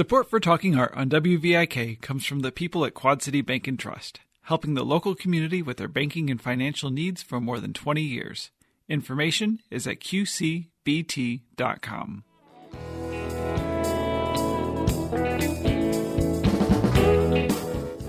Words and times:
Support 0.00 0.30
for 0.30 0.40
Talking 0.40 0.78
Art 0.78 0.94
on 0.94 1.10
WVIK 1.10 2.00
comes 2.00 2.24
from 2.24 2.40
the 2.40 2.50
people 2.50 2.86
at 2.86 2.94
Quad 2.94 3.20
City 3.20 3.42
Bank 3.42 3.68
and 3.68 3.78
Trust, 3.78 4.20
helping 4.44 4.72
the 4.72 4.82
local 4.82 5.14
community 5.14 5.60
with 5.60 5.76
their 5.76 5.88
banking 5.88 6.30
and 6.30 6.40
financial 6.40 6.88
needs 6.88 7.22
for 7.22 7.38
more 7.38 7.60
than 7.60 7.74
20 7.74 8.00
years. 8.00 8.50
Information 8.88 9.60
is 9.70 9.86
at 9.86 10.00
qcbt.com. 10.00 10.64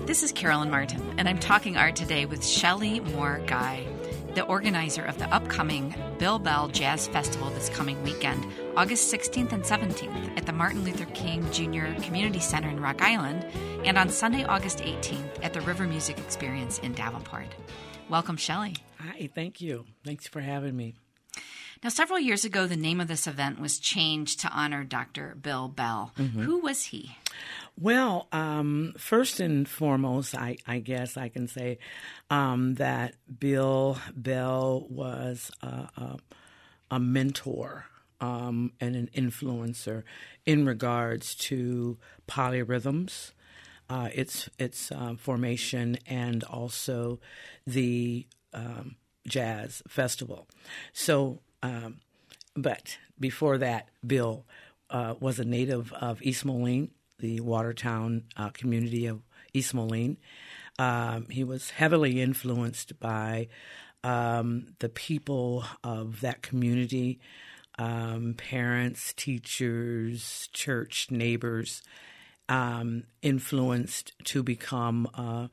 This 0.06 0.22
is 0.22 0.32
Carolyn 0.32 0.70
Martin, 0.70 1.02
and 1.18 1.28
I'm 1.28 1.38
talking 1.38 1.76
art 1.76 1.96
today 1.96 2.24
with 2.24 2.42
Shelley 2.42 3.00
Moore 3.00 3.42
Guy, 3.46 3.86
the 4.34 4.44
organizer 4.44 5.04
of 5.04 5.18
the 5.18 5.32
upcoming 5.34 5.94
Bill 6.18 6.38
Bell 6.38 6.68
Jazz 6.68 7.06
Festival 7.08 7.50
this 7.50 7.68
coming 7.68 8.02
weekend, 8.02 8.46
August 8.76 9.12
16th 9.12 9.52
and 9.52 9.62
17th, 9.62 10.38
at 10.38 10.46
the 10.46 10.52
Martin 10.52 10.84
Luther 10.84 11.04
King 11.06 11.50
Jr. 11.52 12.00
Community 12.02 12.40
Center 12.40 12.68
in 12.68 12.80
Rock 12.80 13.02
Island, 13.02 13.44
and 13.84 13.98
on 13.98 14.08
Sunday, 14.08 14.44
August 14.44 14.78
18th, 14.78 15.42
at 15.42 15.52
the 15.52 15.60
River 15.60 15.86
Music 15.86 16.18
Experience 16.18 16.78
in 16.78 16.94
Davenport. 16.94 17.48
Welcome, 18.08 18.36
Shelley. 18.36 18.76
Hi, 18.98 19.28
thank 19.34 19.60
you. 19.60 19.84
Thanks 20.04 20.26
for 20.28 20.40
having 20.40 20.76
me. 20.76 20.94
Now, 21.82 21.88
several 21.88 22.20
years 22.20 22.44
ago, 22.44 22.66
the 22.66 22.76
name 22.76 23.00
of 23.00 23.08
this 23.08 23.26
event 23.26 23.60
was 23.60 23.80
changed 23.80 24.40
to 24.40 24.48
honor 24.48 24.84
Dr. 24.84 25.34
Bill 25.34 25.66
Bell. 25.66 26.12
Mm-hmm. 26.16 26.42
Who 26.42 26.60
was 26.60 26.84
he? 26.84 27.16
Well, 27.80 28.28
um, 28.32 28.94
first 28.98 29.40
and 29.40 29.68
foremost, 29.68 30.34
I, 30.36 30.56
I, 30.66 30.78
guess 30.78 31.16
I 31.16 31.28
can 31.28 31.48
say 31.48 31.78
um, 32.30 32.74
that 32.74 33.14
Bill 33.38 33.98
Bell 34.14 34.86
was 34.88 35.50
a, 35.62 35.66
a, 35.66 36.18
a 36.90 37.00
mentor 37.00 37.86
um, 38.20 38.72
and 38.80 38.94
an 38.94 39.10
influencer 39.16 40.04
in 40.46 40.64
regards 40.66 41.34
to 41.34 41.98
polyrhythms, 42.28 43.32
uh, 43.90 44.10
its 44.14 44.48
its 44.58 44.92
uh, 44.92 45.14
formation, 45.18 45.98
and 46.06 46.44
also 46.44 47.18
the 47.66 48.26
um, 48.54 48.96
jazz 49.26 49.82
festival. 49.88 50.46
So, 50.92 51.40
um, 51.62 52.00
but 52.54 52.98
before 53.18 53.58
that, 53.58 53.88
Bill 54.06 54.44
uh, 54.88 55.14
was 55.18 55.40
a 55.40 55.44
native 55.44 55.92
of 55.94 56.22
East 56.22 56.44
Moline 56.44 56.90
the 57.22 57.40
Watertown 57.40 58.24
uh, 58.36 58.50
community 58.50 59.06
of 59.06 59.22
East 59.54 59.72
Moline. 59.72 60.18
Um, 60.78 61.26
he 61.30 61.44
was 61.44 61.70
heavily 61.70 62.20
influenced 62.20 62.98
by 62.98 63.48
um, 64.04 64.74
the 64.80 64.88
people 64.88 65.64
of 65.84 66.20
that 66.20 66.42
community, 66.42 67.20
um, 67.78 68.34
parents, 68.36 69.14
teachers, 69.16 70.48
church 70.52 71.06
neighbors, 71.10 71.82
um, 72.48 73.04
influenced 73.22 74.12
to 74.24 74.42
become 74.42 75.08
uh, 75.14 75.46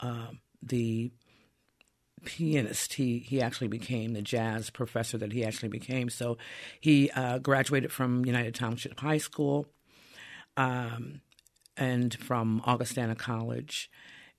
uh, 0.00 0.28
the 0.62 1.10
pianist. 2.24 2.92
He 2.94 3.18
he 3.18 3.42
actually 3.42 3.68
became 3.68 4.12
the 4.12 4.22
jazz 4.22 4.70
professor 4.70 5.18
that 5.18 5.32
he 5.32 5.44
actually 5.44 5.70
became. 5.70 6.10
So 6.10 6.38
he 6.80 7.10
uh, 7.10 7.38
graduated 7.38 7.90
from 7.90 8.24
United 8.24 8.54
Township 8.54 9.00
High 9.00 9.18
School 9.18 9.66
um, 10.58 11.20
and 11.76 12.12
from 12.12 12.60
Augustana 12.66 13.14
College, 13.14 13.90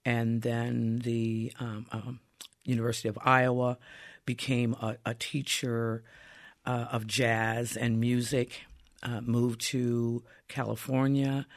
and 0.06 0.42
then 0.42 1.00
the 1.00 1.54
um, 1.60 1.88
um, 1.92 2.20
University 2.66 3.08
of 3.08 3.18
Iowa, 3.24 3.78
became 4.26 4.74
a, 4.74 4.98
a 5.06 5.14
teacher 5.16 6.04
uh, 6.66 6.88
of 6.92 7.08
jazz 7.08 7.78
and 7.78 8.00
music, 8.02 8.66
uh, 9.02 9.22
moved 9.22 9.62
to 9.62 10.22
California, 10.50 11.48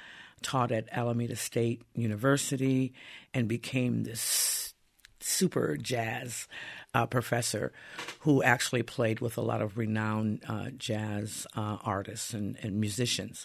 taught 0.43 0.71
at 0.71 0.89
Alameda 0.93 1.37
State 1.37 1.83
University, 1.95 2.95
and 3.35 3.49
became 3.49 4.05
this 4.05 4.75
super 5.19 5.77
jazz 5.77 6.47
uh, 6.95 7.07
professor 7.07 7.73
who 8.21 8.45
actually 8.45 8.83
played 8.85 9.19
with 9.19 9.37
a 9.37 9.43
lot 9.43 9.61
of 9.61 9.77
renowned 9.77 10.41
uh, 10.49 10.71
jazz 10.77 11.49
uh, 11.57 11.79
artists 11.83 12.33
and, 12.33 12.57
and 12.63 12.81
musicians. 12.81 13.45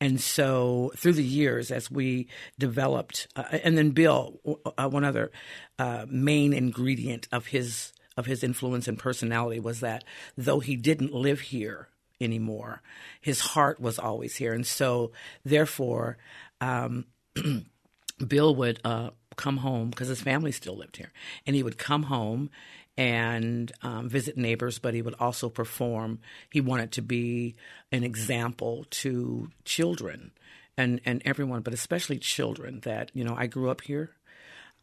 And 0.00 0.20
so 0.20 0.92
through 0.96 1.14
the 1.14 1.24
years, 1.24 1.70
as 1.70 1.90
we 1.90 2.28
developed, 2.58 3.28
uh, 3.36 3.44
and 3.64 3.78
then 3.78 3.90
Bill, 3.90 4.40
uh, 4.76 4.88
one 4.88 5.04
other 5.04 5.30
uh, 5.78 6.06
main 6.08 6.52
ingredient 6.52 7.28
of 7.32 7.46
his 7.46 7.92
of 8.16 8.26
his 8.26 8.42
influence 8.42 8.88
and 8.88 8.98
personality 8.98 9.60
was 9.60 9.80
that 9.80 10.02
though 10.38 10.60
he 10.60 10.74
didn't 10.74 11.12
live 11.12 11.40
here 11.40 11.88
anymore, 12.18 12.80
his 13.20 13.40
heart 13.40 13.78
was 13.78 13.98
always 13.98 14.36
here, 14.36 14.54
and 14.54 14.66
so 14.66 15.12
therefore, 15.44 16.16
um, 16.60 17.04
Bill 18.26 18.54
would 18.54 18.80
uh, 18.84 19.10
come 19.36 19.58
home 19.58 19.90
because 19.90 20.08
his 20.08 20.22
family 20.22 20.52
still 20.52 20.76
lived 20.76 20.96
here, 20.96 21.12
and 21.46 21.54
he 21.54 21.62
would 21.62 21.78
come 21.78 22.04
home 22.04 22.50
and 22.96 23.72
um, 23.82 24.08
visit 24.08 24.36
neighbors, 24.36 24.78
but 24.78 24.94
he 24.94 25.02
would 25.02 25.14
also 25.20 25.48
perform. 25.48 26.20
He 26.50 26.60
wanted 26.60 26.92
to 26.92 27.02
be 27.02 27.56
an 27.92 28.04
example 28.04 28.86
to 28.90 29.50
children 29.64 30.32
and, 30.78 31.00
and 31.04 31.22
everyone, 31.24 31.62
but 31.62 31.74
especially 31.74 32.18
children 32.18 32.80
that, 32.80 33.10
you 33.14 33.24
know, 33.24 33.34
I 33.36 33.46
grew 33.46 33.70
up 33.70 33.82
here. 33.82 34.10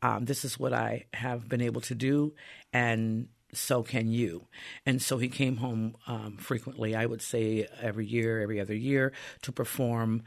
Um, 0.02 0.26
this 0.26 0.44
is 0.44 0.60
what 0.60 0.74
I 0.74 1.06
have 1.14 1.48
been 1.48 1.62
able 1.62 1.82
to 1.82 1.96
do, 1.96 2.34
and 2.74 3.30
so 3.54 3.84
can 3.84 4.10
you. 4.10 4.48
And 4.86 5.02
so 5.02 5.18
he 5.18 5.30
came 5.30 5.58
home 5.58 5.96
um, 6.08 6.38
frequently, 6.38 6.94
I 6.94 7.06
would 7.06 7.22
say 7.22 7.68
every 7.82 8.06
year, 8.06 8.42
every 8.42 8.60
other 8.60 8.76
year, 8.76 9.14
to 9.44 9.52
perform. 9.52 10.24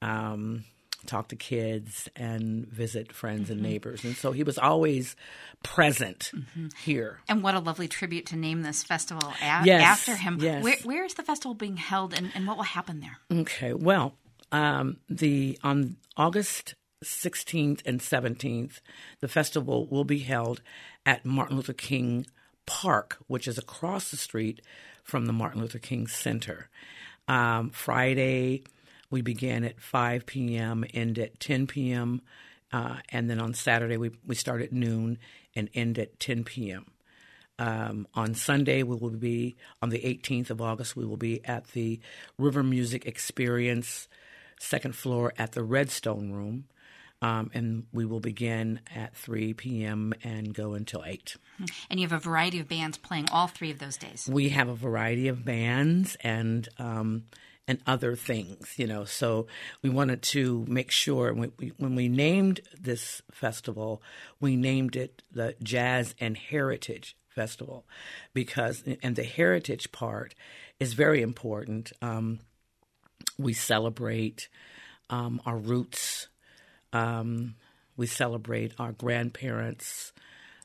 Um, 0.00 0.64
talk 1.08 1.28
to 1.28 1.36
kids 1.36 2.08
and 2.14 2.66
visit 2.66 3.12
friends 3.12 3.44
mm-hmm. 3.44 3.52
and 3.52 3.62
neighbors. 3.62 4.04
And 4.04 4.16
so 4.16 4.32
he 4.32 4.42
was 4.42 4.58
always 4.58 5.16
present 5.62 6.30
mm-hmm. 6.34 6.68
here. 6.82 7.20
And 7.28 7.42
what 7.42 7.54
a 7.54 7.60
lovely 7.60 7.88
tribute 7.88 8.26
to 8.26 8.36
name 8.36 8.62
this 8.62 8.84
festival 8.84 9.32
a- 9.42 9.64
yes, 9.64 9.82
after 9.82 10.14
him. 10.14 10.38
Yes. 10.40 10.62
Where, 10.62 10.76
where 10.84 11.04
is 11.04 11.14
the 11.14 11.22
festival 11.22 11.54
being 11.54 11.76
held 11.76 12.14
and, 12.14 12.30
and 12.34 12.46
what 12.46 12.56
will 12.56 12.64
happen 12.64 13.00
there? 13.00 13.18
Okay, 13.40 13.72
well, 13.72 14.14
um, 14.52 14.98
the 15.08 15.58
on 15.62 15.96
August 16.16 16.74
16th 17.04 17.80
and 17.86 18.00
17th, 18.00 18.80
the 19.20 19.28
festival 19.28 19.86
will 19.86 20.04
be 20.04 20.20
held 20.20 20.62
at 21.06 21.24
Martin 21.24 21.56
Luther 21.56 21.72
King 21.72 22.26
Park, 22.66 23.18
which 23.26 23.48
is 23.48 23.58
across 23.58 24.10
the 24.10 24.16
street 24.16 24.60
from 25.04 25.26
the 25.26 25.32
Martin 25.32 25.60
Luther 25.60 25.78
King 25.78 26.06
Center. 26.06 26.68
Um, 27.26 27.70
Friday, 27.70 28.64
we 29.10 29.22
began 29.22 29.64
at 29.64 29.80
5 29.80 30.26
p.m., 30.26 30.84
end 30.92 31.18
at 31.18 31.40
10 31.40 31.66
p.m., 31.66 32.22
uh, 32.72 32.96
and 33.08 33.30
then 33.30 33.40
on 33.40 33.54
Saturday 33.54 33.96
we, 33.96 34.10
we 34.26 34.34
start 34.34 34.60
at 34.60 34.72
noon 34.72 35.18
and 35.56 35.70
end 35.74 35.98
at 35.98 36.20
10 36.20 36.44
p.m. 36.44 36.86
Um, 37.58 38.06
on 38.14 38.34
Sunday, 38.34 38.82
we 38.82 38.96
will 38.96 39.10
be 39.10 39.56
on 39.82 39.88
the 39.90 39.98
18th 39.98 40.50
of 40.50 40.60
August. 40.60 40.94
We 40.94 41.04
will 41.04 41.16
be 41.16 41.44
at 41.44 41.68
the 41.68 42.00
River 42.38 42.62
Music 42.62 43.04
Experience, 43.06 44.08
second 44.60 44.94
floor 44.94 45.32
at 45.38 45.52
the 45.52 45.64
Redstone 45.64 46.30
Room, 46.30 46.66
um, 47.20 47.50
and 47.52 47.86
we 47.92 48.04
will 48.04 48.20
begin 48.20 48.80
at 48.94 49.16
3 49.16 49.54
p.m. 49.54 50.14
and 50.22 50.54
go 50.54 50.74
until 50.74 51.02
8. 51.04 51.36
And 51.90 51.98
you 51.98 52.06
have 52.06 52.16
a 52.16 52.22
variety 52.22 52.60
of 52.60 52.68
bands 52.68 52.96
playing 52.96 53.28
all 53.30 53.48
three 53.48 53.72
of 53.72 53.80
those 53.80 53.96
days. 53.96 54.28
We 54.30 54.50
have 54.50 54.68
a 54.68 54.74
variety 54.74 55.26
of 55.26 55.44
bands, 55.44 56.16
and 56.20 56.68
um, 56.78 57.24
and 57.68 57.80
other 57.86 58.16
things, 58.16 58.74
you 58.78 58.86
know. 58.86 59.04
So 59.04 59.46
we 59.82 59.90
wanted 59.90 60.22
to 60.22 60.64
make 60.66 60.90
sure 60.90 61.32
when 61.34 61.52
we, 61.58 61.72
when 61.76 61.94
we 61.94 62.08
named 62.08 62.62
this 62.80 63.20
festival, 63.30 64.02
we 64.40 64.56
named 64.56 64.96
it 64.96 65.22
the 65.30 65.54
Jazz 65.62 66.14
and 66.18 66.36
Heritage 66.36 67.14
Festival 67.28 67.86
because, 68.32 68.82
and 69.02 69.14
the 69.14 69.22
heritage 69.22 69.92
part 69.92 70.34
is 70.80 70.94
very 70.94 71.20
important. 71.22 71.92
Um, 72.00 72.40
we 73.38 73.52
celebrate 73.52 74.48
um, 75.10 75.40
our 75.44 75.58
roots. 75.58 76.28
Um, 76.92 77.54
we 77.96 78.06
celebrate 78.06 78.72
our 78.78 78.92
grandparents 78.92 80.12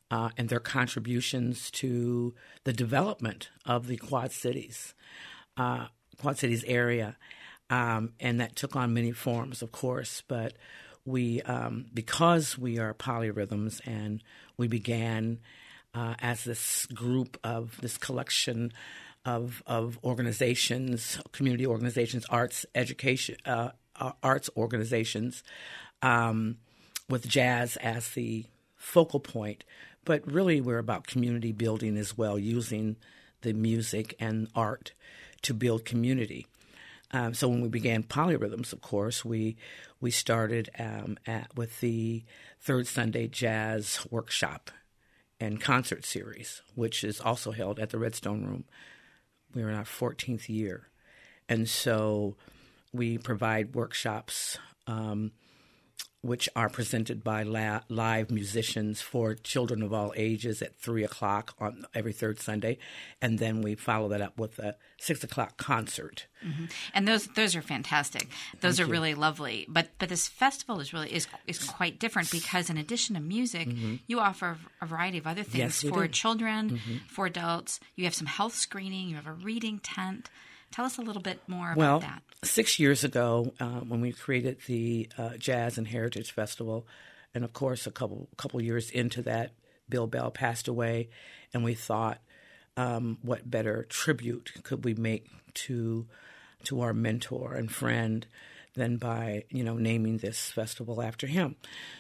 uh, 0.10 0.30
and 0.38 0.48
their 0.48 0.60
contributions 0.60 1.70
to 1.72 2.34
the 2.64 2.74
development 2.74 3.50
of 3.66 3.88
the 3.88 3.98
Quad 3.98 4.32
Cities. 4.32 4.94
Uh, 5.58 5.88
Quad 6.20 6.38
Cities 6.38 6.64
area, 6.66 7.18
um, 7.70 8.14
and 8.20 8.40
that 8.40 8.56
took 8.56 8.76
on 8.76 8.94
many 8.94 9.12
forms, 9.12 9.62
of 9.62 9.72
course. 9.72 10.24
But 10.28 10.54
we, 11.06 11.42
um, 11.42 11.86
because 11.94 12.58
we 12.58 12.80
are 12.80 12.94
polyrhythms, 12.94 13.82
and 13.86 14.24
we 14.58 14.68
began 14.68 15.40
uh, 15.94 16.16
as 16.20 16.44
this 16.44 16.86
group 16.88 17.38
of 17.44 17.80
this 17.82 17.98
collection 17.98 18.72
of 19.26 19.64
of 19.66 20.00
organizations, 20.04 21.20
community 21.32 21.66
organizations, 21.66 22.26
arts 22.30 22.66
education, 22.76 23.36
uh, 23.46 23.70
uh 23.96 24.12
arts 24.22 24.50
organizations, 24.58 25.44
um, 26.02 26.58
with 27.10 27.28
jazz 27.28 27.78
as 27.78 28.10
the 28.10 28.46
focal 28.76 29.20
point. 29.20 29.64
But 30.06 30.30
really, 30.30 30.60
we're 30.60 30.80
about 30.80 31.08
community 31.08 31.54
building 31.54 31.98
as 31.98 32.18
well, 32.18 32.38
using 32.38 32.98
the 33.42 33.54
music 33.54 34.16
and 34.20 34.50
art 34.56 34.94
to 35.44 35.54
build 35.54 35.86
community. 35.86 36.48
Um, 37.12 37.34
so 37.34 37.48
when 37.48 37.62
we 37.62 37.70
began 37.70 38.04
Polyrhythms, 38.04 38.74
of 38.74 38.82
course, 38.82 39.24
we 39.24 39.56
we 40.02 40.12
started 40.12 40.70
um, 40.80 41.18
at, 41.26 41.56
with 41.56 41.80
the 41.80 42.24
Third 42.60 42.88
Sunday 42.88 43.28
Jazz 43.28 44.06
Workshop 44.10 44.72
and 45.40 45.62
Concert 45.62 46.06
Series, 46.06 46.62
which 46.76 47.04
is 47.04 47.22
also 47.22 47.52
held 47.52 47.80
at 47.80 47.92
the 47.92 48.00
Redstone 48.00 48.46
Room. 48.46 48.66
We're 49.54 49.70
in 49.70 49.76
our 49.76 49.84
14th 49.84 50.50
year. 50.50 50.90
And 51.48 51.70
so 51.70 52.36
we 52.92 53.18
provide 53.18 53.76
workshops 53.76 54.58
um, 54.88 55.32
which 56.24 56.48
are 56.56 56.70
presented 56.70 57.22
by 57.24 57.44
la- 57.44 57.82
live 57.90 58.32
musicians 58.32 59.02
for 59.02 59.36
children 59.36 59.84
of 59.84 59.92
all 59.94 60.14
ages 60.16 60.62
at 60.62 60.76
three 60.80 61.04
o'clock 61.04 61.54
on 61.60 61.86
every 61.94 62.14
third 62.14 62.40
Sunday, 62.40 62.78
and 63.22 63.40
then 63.40 63.62
we 63.62 63.76
follow 63.76 64.08
that 64.08 64.22
up 64.22 64.40
with 64.40 64.58
a 64.58 64.76
six 64.98 65.22
o'clock 65.24 65.58
concert. 65.58 66.26
Mm-hmm. 66.46 66.66
And 66.94 67.08
those 67.08 67.28
those 67.28 67.56
are 67.58 67.62
fantastic. 67.62 68.30
Those 68.62 68.78
Thank 68.78 68.86
are 68.86 68.88
you. 68.88 68.92
really 68.94 69.14
lovely. 69.16 69.66
But 69.68 69.90
but 70.00 70.08
this 70.10 70.28
festival 70.30 70.80
is 70.80 70.94
really 70.94 71.14
is 71.14 71.28
is 71.46 71.60
quite 71.60 72.00
different 72.00 72.32
because 72.32 72.70
in 72.70 72.78
addition 72.78 73.16
to 73.16 73.22
music, 73.22 73.68
you 74.08 74.20
offer 74.20 74.58
a 74.82 74.86
variety 74.86 75.18
of 75.18 75.28
other 75.28 75.44
things 75.44 75.54
Mm-hmm. 75.54 75.60
Yes, 75.60 75.82
for 75.82 75.90
do. 75.90 75.96
Mm-hmm. 76.00 76.12
children, 76.12 76.82
for 77.10 77.26
adults. 77.26 77.80
You 77.96 78.06
have 78.06 78.16
some 78.16 78.28
health 78.28 78.56
screening. 78.56 79.10
You 79.10 79.16
have 79.18 79.28
a 79.28 79.34
reading 79.34 79.80
tent. 79.80 80.30
Tell 80.74 80.86
us 80.86 80.98
a 80.98 81.04
little 81.04 81.22
bit 81.22 81.40
more 81.48 81.74
about 81.74 81.78
well, 81.78 82.00
that. 82.00 82.24
six 82.44 82.80
years 82.80 83.04
ago, 83.04 83.54
uh, 83.60 83.82
when 83.82 84.02
we 84.02 84.12
created 84.12 84.58
the 84.66 85.08
uh, 85.20 85.38
Jazz 85.38 85.78
and 85.78 85.88
Heritage 85.88 86.32
Festival, 86.32 86.88
and 87.36 87.44
of 87.44 87.54
course, 87.54 87.86
a 87.86 87.92
couple 87.92 88.28
couple 88.38 88.60
years 88.60 88.90
into 88.90 89.22
that, 89.22 89.52
Bill 89.88 90.08
Bell 90.08 90.32
passed 90.32 90.68
away, 90.68 91.10
and 91.54 91.64
we 91.64 91.76
thought, 91.76 92.22
um, 92.76 93.20
what 93.22 93.48
better 93.48 93.86
tribute 93.88 94.52
could 94.64 94.84
we 94.84 94.96
make 94.96 95.28
to 95.54 96.08
to 96.64 96.82
our 96.82 96.92
mentor 96.92 97.54
and 97.54 97.72
friend 97.72 98.26
than 98.74 98.98
by 98.98 99.44
you 99.52 99.64
know 99.64 99.78
naming 99.78 100.18
this 100.18 100.50
festival 100.50 101.04
after 101.04 101.28
him? 101.28 101.56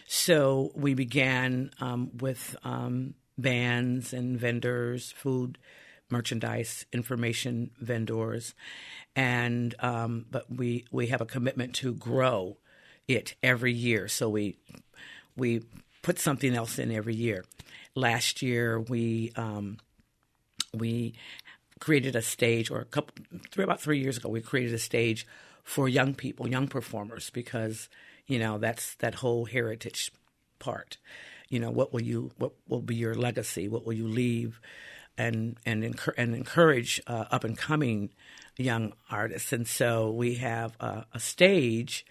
So 0.08 0.72
we 0.74 0.96
began 0.96 1.70
um, 1.80 2.10
with 2.18 2.56
um, 2.64 3.14
bands 3.38 4.14
and 4.14 4.40
vendors, 4.40 5.12
food 5.12 5.60
merchandise 6.13 6.86
information 6.94 7.71
vendors. 7.80 8.54
And 9.15 9.75
um, 9.80 10.25
but 10.31 10.45
we 10.50 10.86
we 10.92 11.07
have 11.07 11.21
a 11.21 11.25
commitment 11.25 11.74
to 11.75 11.94
grow 11.94 12.57
it 13.07 13.36
every 13.44 13.74
year. 13.74 14.07
So 14.07 14.30
we 14.30 14.57
we 15.36 15.63
put 16.01 16.19
something 16.19 16.56
else 16.56 16.80
in 16.80 16.92
every 16.92 17.15
year. 17.15 17.44
Last 17.95 18.42
year 18.42 18.80
we 18.80 19.33
um, 19.36 19.77
we 20.74 21.13
created 21.80 22.15
a 22.15 22.21
stage 22.21 22.71
or 22.71 22.80
a 22.80 22.86
couple 22.86 23.13
three, 23.51 23.63
about 23.63 23.81
three 23.81 24.00
years 24.00 24.18
ago 24.18 24.30
we 24.30 24.42
created 24.42 24.74
a 24.74 24.80
stage 24.80 25.27
for 25.63 25.89
young 25.89 26.13
people 26.13 26.48
young 26.48 26.68
performers 26.68 27.30
because 27.30 27.89
you 28.25 28.39
know 28.39 28.57
that's 28.57 28.95
that 28.95 29.15
whole 29.15 29.45
heritage 29.45 30.12
part. 30.60 30.98
You 31.50 31.60
know 31.60 31.71
what 31.71 31.94
will 31.94 32.01
you 32.01 32.31
what 32.38 32.54
will 32.68 32.81
be 32.81 32.95
your 32.95 33.15
legacy? 33.15 33.68
What 33.68 33.86
will 33.86 33.94
you 33.94 34.07
leave 34.07 34.60
and 35.18 35.57
and 35.65 35.83
and 36.18 36.36
encourage 36.36 37.01
uh, 37.07 37.25
up 37.31 37.44
and 37.44 37.57
coming 37.57 38.10
young 38.57 38.94
artists. 39.10 39.51
And 39.51 39.68
so 39.68 40.12
we 40.12 40.36
have 40.36 40.75
a, 40.80 41.06
a 41.13 41.19
stage, 41.19 42.06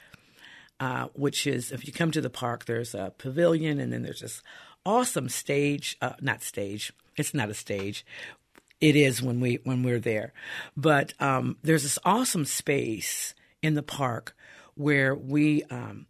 uh, 0.80 1.08
which 1.14 1.46
is 1.46 1.72
if 1.72 1.86
you 1.86 1.92
come 1.92 2.10
to 2.12 2.20
the 2.20 2.30
park, 2.30 2.64
there's 2.64 2.94
a 2.94 3.12
pavilion, 3.18 3.78
and 3.78 3.92
then 3.92 4.02
there's 4.02 4.20
this 4.20 4.42
awesome 4.84 5.28
stage. 5.28 5.96
Uh, 6.00 6.14
not 6.20 6.42
stage. 6.42 6.92
It's 7.16 7.34
not 7.34 7.50
a 7.50 7.54
stage. 7.54 8.04
It 8.80 8.96
is 8.96 9.22
when 9.22 9.40
we 9.40 9.60
when 9.64 9.82
we're 9.82 10.00
there, 10.00 10.32
but 10.76 11.14
um, 11.20 11.56
there's 11.62 11.84
this 11.84 11.98
awesome 12.04 12.44
space 12.44 13.34
in 13.62 13.74
the 13.74 13.82
park 13.82 14.34
where 14.74 15.14
we 15.14 15.62
um, 15.64 16.06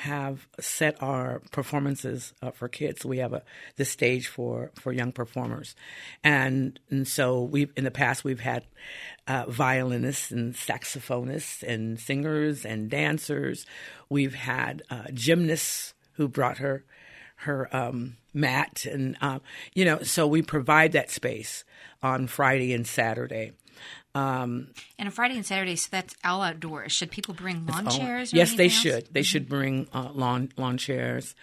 have 0.00 0.46
set 0.60 1.02
our 1.02 1.40
performances 1.52 2.34
uh, 2.42 2.50
for 2.50 2.68
kids. 2.68 3.06
We 3.06 3.16
have 3.18 3.32
a 3.32 3.42
the 3.76 3.86
stage 3.86 4.26
for 4.28 4.70
for 4.74 4.92
young 4.92 5.10
performers, 5.10 5.74
and 6.22 6.78
and 6.90 7.08
so 7.08 7.42
we 7.42 7.70
in 7.76 7.84
the 7.84 7.90
past 7.90 8.22
we've 8.22 8.40
had 8.40 8.66
uh, 9.26 9.46
violinists 9.48 10.30
and 10.30 10.54
saxophonists 10.54 11.62
and 11.62 11.98
singers 11.98 12.66
and 12.66 12.90
dancers. 12.90 13.64
We've 14.10 14.34
had 14.34 14.82
uh, 14.90 15.04
gymnasts 15.14 15.94
who 16.12 16.28
brought 16.28 16.58
her 16.58 16.84
her 17.36 17.74
um, 17.74 18.18
mat, 18.34 18.84
and 18.84 19.16
uh, 19.22 19.38
you 19.74 19.86
know, 19.86 20.02
so 20.02 20.26
we 20.26 20.42
provide 20.42 20.92
that 20.92 21.10
space 21.10 21.64
on 22.02 22.26
Friday 22.26 22.74
and 22.74 22.86
Saturday. 22.86 23.52
Um, 24.16 24.68
And 24.98 25.08
a 25.08 25.10
Friday 25.10 25.36
and 25.36 25.44
Saturday, 25.44 25.76
so 25.76 25.88
that's 25.90 26.14
all 26.24 26.40
outdoors. 26.42 26.92
Should 26.92 27.10
people 27.10 27.34
bring 27.34 27.66
lawn 27.66 27.88
chairs? 27.88 28.32
Yes, 28.32 28.54
they 28.54 28.64
else? 28.64 28.72
should. 28.72 29.12
They 29.12 29.22
should 29.22 29.46
bring 29.46 29.88
uh, 29.92 30.10
lawn 30.14 30.52
lawn 30.56 30.78
chairs, 30.78 31.34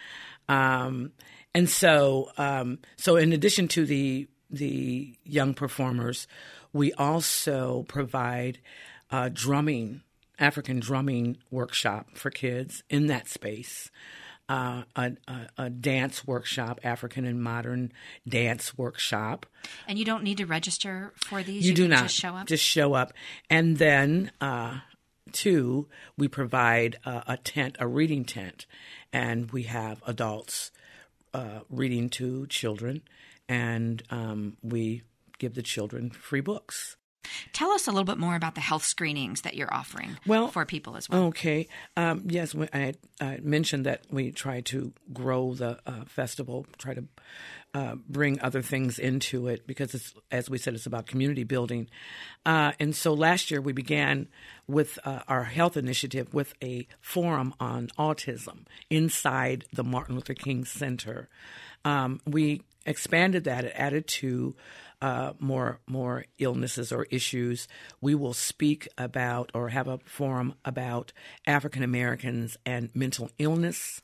um, 0.49 1.11
and 1.53 1.69
so 1.69 2.31
um, 2.37 2.79
so 2.95 3.15
in 3.15 3.31
addition 3.31 3.67
to 3.69 3.85
the 3.85 4.27
the 4.49 5.15
young 5.23 5.53
performers, 5.53 6.27
we 6.71 6.93
also 6.93 7.85
provide 7.87 8.59
uh, 9.11 9.29
drumming, 9.31 10.01
African 10.39 10.79
drumming 10.79 11.37
workshop 11.51 12.15
for 12.15 12.31
kids 12.31 12.83
in 12.89 13.05
that 13.07 13.27
space. 13.27 13.91
Uh, 14.49 14.83
a, 14.97 15.13
a, 15.27 15.47
a 15.57 15.69
dance 15.69 16.27
workshop, 16.27 16.81
African 16.83 17.25
and 17.25 17.41
modern 17.41 17.93
dance 18.27 18.77
workshop. 18.77 19.45
And 19.87 19.97
you 19.97 20.03
don't 20.03 20.21
need 20.21 20.37
to 20.39 20.45
register 20.45 21.13
for 21.15 21.41
these. 21.41 21.65
You, 21.65 21.73
do 21.73 21.83
can 21.83 21.91
not 21.91 22.03
just 22.03 22.15
show 22.15 22.35
up. 22.35 22.47
Just 22.47 22.65
show 22.65 22.93
up, 22.93 23.13
and 23.49 23.77
then 23.77 24.31
uh, 24.41 24.79
two, 25.31 25.87
we 26.17 26.27
provide 26.27 26.99
uh, 27.05 27.21
a 27.25 27.37
tent, 27.37 27.77
a 27.79 27.87
reading 27.87 28.25
tent, 28.25 28.65
and 29.13 29.49
we 29.51 29.63
have 29.63 30.03
adults 30.05 30.71
uh, 31.33 31.59
reading 31.69 32.09
to 32.09 32.45
children, 32.47 33.01
and 33.47 34.03
um, 34.09 34.57
we 34.61 35.03
give 35.39 35.55
the 35.55 35.61
children 35.63 36.09
free 36.09 36.41
books. 36.41 36.97
Tell 37.53 37.71
us 37.71 37.87
a 37.87 37.91
little 37.91 38.05
bit 38.05 38.17
more 38.17 38.35
about 38.35 38.55
the 38.55 38.61
health 38.61 38.83
screenings 38.83 39.41
that 39.41 39.55
you're 39.55 39.73
offering 39.73 40.17
Well, 40.27 40.47
for 40.49 40.65
people 40.65 40.97
as 40.97 41.09
well. 41.09 41.25
Okay. 41.25 41.67
Um, 41.95 42.23
yes, 42.27 42.53
we- 42.53 42.67
I, 42.73 42.93
I 43.21 43.39
mentioned 43.41 43.85
that 43.85 44.03
we 44.11 44.31
try 44.31 44.61
to 44.61 44.93
grow 45.13 45.53
the 45.53 45.79
uh, 45.85 46.05
festival, 46.05 46.65
try 46.77 46.93
to 46.93 47.05
uh, 47.73 47.95
bring 48.07 48.39
other 48.41 48.61
things 48.61 48.99
into 48.99 49.47
it 49.47 49.65
because, 49.65 49.95
it's, 49.95 50.13
as 50.31 50.49
we 50.49 50.57
said, 50.59 50.75
it's 50.75 50.85
about 50.85 51.07
community 51.07 51.43
building. 51.43 51.89
Uh, 52.45 52.71
and 52.79 52.95
so 52.95 53.13
last 53.13 53.49
year 53.49 53.61
we 53.61 53.73
began 53.73 54.27
with 54.67 54.99
uh, 55.05 55.21
our 55.27 55.45
health 55.45 55.75
initiative 55.75 56.33
with 56.33 56.53
a 56.61 56.87
forum 57.01 57.53
on 57.59 57.87
autism 57.97 58.65
inside 58.89 59.65
the 59.73 59.83
Martin 59.83 60.15
Luther 60.15 60.35
King 60.35 60.65
Center. 60.65 61.29
Um, 61.83 62.21
we 62.27 62.61
expanded 62.85 63.45
that, 63.45 63.63
it 63.65 63.73
added 63.75 64.07
to 64.07 64.55
uh, 65.03 65.33
more 65.37 65.81
more 65.85 66.23
illnesses 66.39 66.93
or 66.93 67.03
issues, 67.11 67.67
we 67.99 68.15
will 68.15 68.33
speak 68.33 68.87
about 68.97 69.51
or 69.53 69.67
have 69.67 69.89
a 69.89 69.99
forum 70.05 70.53
about 70.63 71.11
African 71.45 71.83
Americans 71.83 72.57
and 72.65 72.89
mental 72.95 73.29
illness 73.37 74.01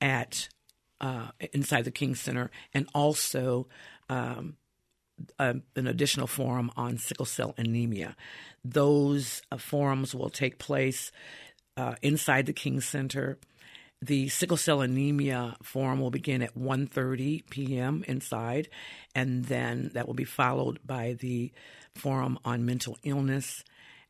at 0.00 0.48
uh, 1.00 1.30
inside 1.52 1.84
the 1.84 1.90
King 1.90 2.14
Center, 2.14 2.52
and 2.72 2.88
also 2.94 3.66
um, 4.08 4.56
a, 5.40 5.56
an 5.74 5.88
additional 5.88 6.28
forum 6.28 6.70
on 6.76 6.98
sickle 6.98 7.26
cell 7.26 7.52
anemia. 7.58 8.14
Those 8.64 9.42
uh, 9.50 9.56
forums 9.56 10.14
will 10.14 10.30
take 10.30 10.58
place 10.58 11.10
uh, 11.76 11.96
inside 12.00 12.46
the 12.46 12.52
King 12.52 12.80
Center. 12.80 13.38
The 14.00 14.28
sickle 14.28 14.56
cell 14.56 14.80
anemia 14.80 15.56
forum 15.62 16.00
will 16.00 16.10
begin 16.10 16.40
at 16.42 16.56
1:30 16.56 17.48
p.m. 17.50 18.04
inside, 18.06 18.68
and 19.14 19.44
then 19.46 19.90
that 19.94 20.06
will 20.06 20.14
be 20.14 20.24
followed 20.24 20.78
by 20.86 21.14
the 21.14 21.52
forum 21.94 22.38
on 22.44 22.64
mental 22.64 22.96
illness 23.02 23.64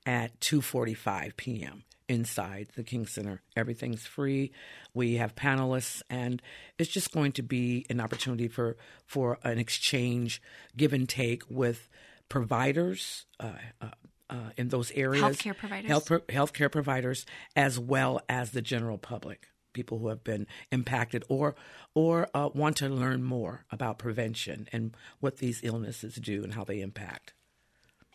at 0.04 0.38
2:45 0.40 1.36
p.m. 1.36 1.84
inside 2.06 2.68
the 2.76 2.82
King 2.82 3.06
Center. 3.06 3.40
Everything's 3.56 4.06
free. 4.06 4.52
We 4.92 5.14
have 5.14 5.34
panelists, 5.34 6.02
and 6.10 6.42
it's 6.78 6.90
just 6.90 7.12
going 7.12 7.32
to 7.32 7.42
be 7.42 7.86
an 7.88 8.00
opportunity 8.00 8.48
for 8.48 8.76
for 9.06 9.38
an 9.42 9.58
exchange, 9.58 10.42
give 10.76 10.92
and 10.92 11.08
take 11.08 11.42
with 11.48 11.88
providers. 12.28 13.24
Uh, 13.40 13.52
uh, 13.80 13.86
uh, 14.30 14.50
in 14.58 14.68
those 14.68 14.90
areas, 14.90 15.24
Healthcare 15.24 15.56
providers? 15.56 15.88
health 15.88 16.08
healthcare 16.28 16.70
providers, 16.70 17.24
as 17.56 17.78
well 17.78 18.20
as 18.28 18.50
the 18.50 18.60
general 18.60 18.98
public, 18.98 19.48
people 19.78 19.98
who 20.00 20.08
have 20.08 20.24
been 20.24 20.44
impacted 20.72 21.22
or 21.28 21.54
or 21.94 22.28
uh, 22.34 22.48
want 22.52 22.76
to 22.76 22.88
learn 22.88 23.22
more 23.22 23.64
about 23.70 23.96
prevention 23.96 24.66
and 24.72 24.96
what 25.20 25.36
these 25.36 25.60
illnesses 25.62 26.16
do 26.16 26.42
and 26.42 26.54
how 26.54 26.64
they 26.64 26.80
impact. 26.80 27.32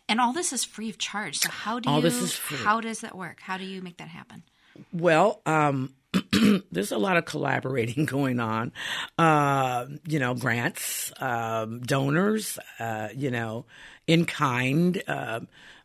And 0.10 0.20
all 0.20 0.34
this 0.34 0.51
is 0.51 0.65
free 0.65 0.89
of 0.89 0.98
charge. 0.98 1.38
So 1.38 1.50
how 1.50 1.79
do 1.79 1.89
All 1.89 1.98
you? 1.98 2.01
this 2.01 2.22
is 2.22 2.34
free. 2.34 2.58
How 2.58 2.82
does 2.82 3.00
that 3.00 3.15
work? 3.17 3.39
How 3.39 3.58
do 3.58 3.63
you 3.63 3.82
make 3.82 3.98
that 3.98 4.10
happen? 4.10 4.43
Well, 4.91 5.41
um, 5.46 5.93
there's 6.72 6.91
a 6.91 6.98
lot 6.98 7.15
of 7.15 7.24
collaborating 7.24 8.03
going 8.17 8.41
on. 8.41 8.74
Uh, 9.17 9.86
you 10.05 10.20
know, 10.20 10.34
grants, 10.34 11.13
um, 11.22 11.79
donors, 11.79 12.60
uh, 12.79 13.08
you 13.15 13.32
know, 13.32 13.65
in 14.05 14.25
kind. 14.25 15.01
Uh, 15.08 15.41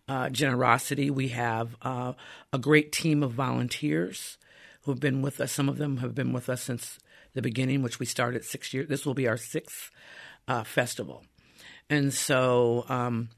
uh, 0.08 0.30
generosity. 0.30 1.10
We 1.10 1.28
have 1.28 1.76
uh, 1.82 2.14
a 2.52 2.58
great 2.58 2.92
team 2.92 3.22
of 3.22 3.32
volunteers 3.32 4.38
who 4.88 4.92
have 4.92 5.00
been 5.00 5.20
with 5.20 5.38
us. 5.38 5.52
Some 5.52 5.68
of 5.68 5.76
them 5.76 5.98
have 5.98 6.14
been 6.14 6.32
with 6.32 6.48
us 6.48 6.62
since 6.62 6.98
the 7.34 7.42
beginning, 7.42 7.82
which 7.82 8.00
we 8.00 8.06
started 8.06 8.42
six 8.42 8.72
years. 8.72 8.88
This 8.88 9.04
will 9.04 9.12
be 9.12 9.28
our 9.28 9.36
sixth 9.36 9.90
uh, 10.48 10.64
festival, 10.64 11.26
and 11.90 12.12
so 12.12 12.86
um, 12.88 13.28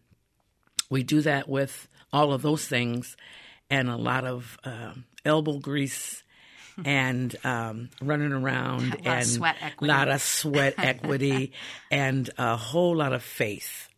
we 0.88 1.02
do 1.02 1.22
that 1.22 1.48
with 1.48 1.88
all 2.12 2.32
of 2.32 2.42
those 2.42 2.68
things 2.68 3.16
and 3.68 3.88
a 3.90 3.96
lot 3.96 4.24
of 4.24 4.58
uh, 4.62 4.92
elbow 5.24 5.58
grease 5.58 6.22
and 6.84 7.34
um, 7.42 7.90
running 8.00 8.30
around 8.30 8.94
of 8.94 9.06
and 9.06 9.44
equity. 9.60 9.92
lot 9.92 10.08
of 10.08 10.22
sweat 10.22 10.74
equity 10.78 11.52
and 11.90 12.30
a 12.38 12.56
whole 12.56 12.94
lot 12.94 13.12
of 13.12 13.24
faith. 13.24 13.88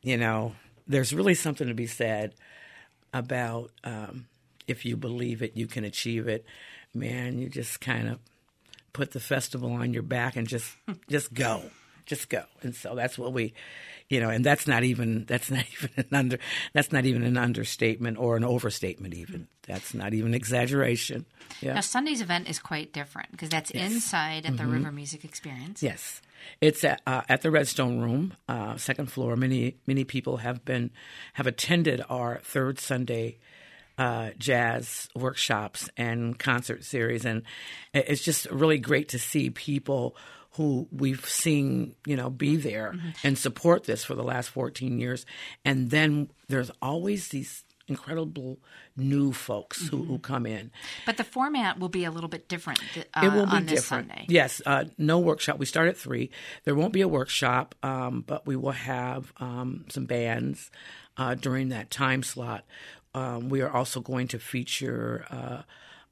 You 0.00 0.16
know, 0.16 0.54
there's 0.88 1.12
really 1.12 1.34
something 1.34 1.68
to 1.68 1.74
be 1.74 1.86
said 1.86 2.34
about 3.12 3.70
um, 3.84 4.28
if 4.70 4.84
you 4.84 4.96
believe 4.96 5.42
it, 5.42 5.56
you 5.56 5.66
can 5.66 5.84
achieve 5.84 6.28
it. 6.28 6.44
Man, 6.94 7.38
you 7.38 7.48
just 7.48 7.80
kind 7.80 8.08
of 8.08 8.18
put 8.92 9.12
the 9.12 9.20
festival 9.20 9.72
on 9.72 9.92
your 9.94 10.02
back 10.02 10.36
and 10.36 10.46
just 10.48 10.72
just 11.08 11.32
go, 11.34 11.62
just 12.06 12.28
go. 12.28 12.42
And 12.62 12.74
so 12.74 12.94
that's 12.94 13.16
what 13.18 13.32
we, 13.32 13.52
you 14.08 14.18
know, 14.20 14.28
and 14.30 14.44
that's 14.44 14.66
not 14.66 14.82
even 14.82 15.24
that's 15.26 15.50
not 15.50 15.64
even 15.72 15.90
an 15.96 16.06
under 16.12 16.38
that's 16.72 16.90
not 16.90 17.04
even 17.06 17.22
an 17.22 17.36
understatement 17.36 18.18
or 18.18 18.36
an 18.36 18.44
overstatement. 18.44 19.14
Even 19.14 19.46
that's 19.66 19.94
not 19.94 20.14
even 20.14 20.34
exaggeration. 20.34 21.26
Yeah. 21.60 21.74
Now, 21.74 21.80
Sunday's 21.80 22.20
event 22.20 22.48
is 22.48 22.58
quite 22.58 22.92
different 22.92 23.30
because 23.32 23.48
that's 23.50 23.70
inside 23.70 24.46
at 24.46 24.56
the 24.56 24.62
Mm-hmm. 24.64 24.72
River 24.72 24.92
Music 24.92 25.24
Experience. 25.24 25.82
Yes, 25.82 26.20
it's 26.60 26.82
at, 26.84 27.02
uh, 27.06 27.22
at 27.28 27.42
the 27.42 27.50
Redstone 27.50 28.00
Room, 28.00 28.32
uh, 28.48 28.76
second 28.76 29.12
floor. 29.12 29.36
Many 29.36 29.76
many 29.86 30.02
people 30.04 30.38
have 30.38 30.64
been 30.64 30.90
have 31.34 31.46
attended 31.46 32.02
our 32.08 32.40
third 32.42 32.80
Sunday 32.80 33.38
uh, 34.00 34.30
jazz 34.38 35.08
workshops 35.14 35.90
and 35.94 36.38
concert 36.38 36.84
series, 36.84 37.26
and 37.26 37.42
it's 37.92 38.22
just 38.22 38.50
really 38.50 38.78
great 38.78 39.10
to 39.10 39.18
see 39.18 39.50
people 39.50 40.16
who 40.52 40.88
we've 40.90 41.28
seen, 41.28 41.94
you 42.06 42.16
know, 42.16 42.30
be 42.30 42.56
there 42.56 42.94
and 43.22 43.36
support 43.36 43.84
this 43.84 44.02
for 44.02 44.14
the 44.14 44.22
last 44.22 44.48
14 44.48 44.98
years. 44.98 45.26
And 45.66 45.90
then 45.90 46.30
there's 46.48 46.70
always 46.80 47.28
these 47.28 47.62
incredible 47.88 48.58
new 48.96 49.32
folks 49.32 49.86
who, 49.88 50.04
who 50.04 50.18
come 50.18 50.46
in. 50.46 50.70
But 51.04 51.18
the 51.18 51.24
format 51.24 51.78
will 51.78 51.88
be 51.88 52.04
a 52.04 52.10
little 52.10 52.28
bit 52.28 52.48
different 52.48 52.80
uh, 52.96 53.20
It 53.22 53.32
will 53.32 53.46
be 53.46 53.52
on 53.52 53.66
different. 53.66 54.08
Sunday. 54.08 54.26
Yes, 54.28 54.62
uh, 54.64 54.84
no 54.96 55.18
workshop. 55.18 55.58
We 55.58 55.66
start 55.66 55.88
at 55.88 55.96
three. 55.96 56.30
There 56.64 56.74
won't 56.74 56.92
be 56.94 57.02
a 57.02 57.08
workshop, 57.08 57.74
um, 57.82 58.24
but 58.26 58.46
we 58.46 58.56
will 58.56 58.70
have 58.70 59.32
um, 59.38 59.84
some 59.88 60.06
bands 60.06 60.70
uh, 61.16 61.34
during 61.34 61.68
that 61.68 61.90
time 61.90 62.22
slot. 62.22 62.64
Um, 63.14 63.48
we 63.48 63.60
are 63.60 63.70
also 63.70 64.00
going 64.00 64.28
to 64.28 64.38
feature 64.38 65.24
uh, 65.30 65.62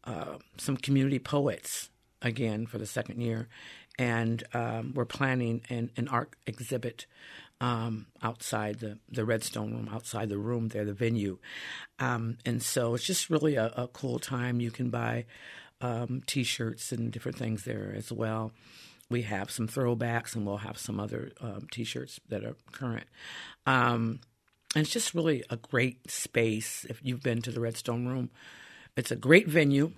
uh, 0.04 0.38
some 0.56 0.76
community 0.76 1.18
poets 1.18 1.90
again 2.22 2.66
for 2.66 2.78
the 2.78 2.86
second 2.86 3.20
year, 3.20 3.48
and 3.98 4.42
um, 4.54 4.92
we're 4.94 5.04
planning 5.04 5.62
an, 5.68 5.90
an 5.96 6.08
art 6.08 6.34
exhibit 6.46 7.06
um, 7.60 8.06
outside 8.22 8.78
the, 8.78 8.98
the 9.10 9.24
Redstone 9.24 9.72
Room, 9.72 9.90
outside 9.92 10.28
the 10.28 10.38
room 10.38 10.68
there, 10.68 10.84
the 10.84 10.92
venue. 10.92 11.38
Um, 11.98 12.38
and 12.44 12.62
so 12.62 12.94
it's 12.94 13.04
just 13.04 13.30
really 13.30 13.56
a, 13.56 13.66
a 13.76 13.88
cool 13.88 14.18
time. 14.18 14.60
You 14.60 14.70
can 14.70 14.90
buy 14.90 15.26
um, 15.80 16.22
t 16.26 16.42
shirts 16.42 16.92
and 16.92 17.10
different 17.10 17.38
things 17.38 17.64
there 17.64 17.92
as 17.96 18.12
well. 18.12 18.52
We 19.10 19.22
have 19.22 19.50
some 19.50 19.66
throwbacks 19.66 20.36
and 20.36 20.46
we'll 20.46 20.58
have 20.58 20.78
some 20.78 21.00
other 21.00 21.32
um, 21.40 21.66
t 21.70 21.84
shirts 21.84 22.20
that 22.28 22.44
are 22.44 22.56
current. 22.72 23.06
Um, 23.66 24.20
and 24.74 24.82
it's 24.82 24.92
just 24.92 25.14
really 25.14 25.42
a 25.50 25.56
great 25.56 26.10
space 26.10 26.84
if 26.88 27.00
you've 27.02 27.22
been 27.22 27.42
to 27.42 27.50
the 27.50 27.60
Redstone 27.60 28.06
Room. 28.06 28.30
It's 28.96 29.10
a 29.10 29.16
great 29.16 29.48
venue, 29.48 29.92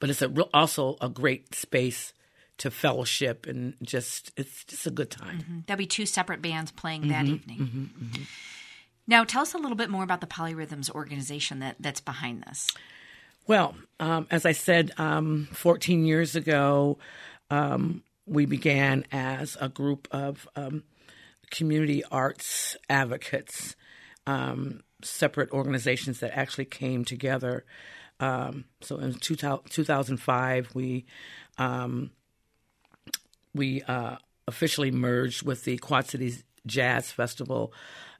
but 0.00 0.10
it's 0.10 0.22
a 0.22 0.28
real, 0.28 0.48
also 0.54 0.96
a 1.00 1.08
great 1.08 1.54
space 1.54 2.12
to 2.58 2.70
fellowship 2.70 3.46
and 3.46 3.74
just 3.82 4.30
it's 4.36 4.64
just 4.64 4.86
a 4.86 4.90
good 4.90 5.10
time. 5.10 5.64
There'll 5.66 5.78
be 5.78 5.86
two 5.86 6.06
separate 6.06 6.40
bands 6.40 6.70
playing 6.70 7.08
that 7.08 7.24
Mm-hmm, 7.24 7.34
evening. 7.34 8.26
Now, 9.06 9.24
tell 9.24 9.42
us 9.42 9.54
a 9.54 9.58
little 9.58 9.76
bit 9.76 9.90
more 9.90 10.02
about 10.02 10.20
the 10.20 10.26
Polyrhythms 10.26 10.90
organization 10.90 11.58
that, 11.58 11.76
that's 11.78 12.00
behind 12.00 12.42
this. 12.44 12.70
Well, 13.46 13.74
um, 14.00 14.26
as 14.30 14.46
I 14.46 14.52
said, 14.52 14.92
um, 14.96 15.48
14 15.52 16.06
years 16.06 16.34
ago, 16.36 16.96
um, 17.50 18.02
we 18.26 18.46
began 18.46 19.04
as 19.12 19.58
a 19.60 19.68
group 19.68 20.08
of 20.10 20.48
um, 20.56 20.84
community 21.54 22.02
arts 22.10 22.76
advocates, 22.90 23.76
um, 24.26 24.82
separate 25.02 25.50
organizations 25.52 26.20
that 26.20 26.36
actually 26.36 26.64
came 26.64 27.04
together. 27.04 27.64
Um, 28.20 28.64
so 28.80 28.98
in 28.98 29.14
2000, 29.14 29.70
2005, 29.70 30.74
we 30.74 31.06
um, 31.56 32.10
we 33.54 33.82
uh, 33.82 34.16
officially 34.48 34.90
merged 34.90 35.42
with 35.42 35.64
the 35.64 35.78
Quad 35.78 36.06
Cities 36.06 36.42
Jazz 36.66 37.12
Festival 37.12 37.72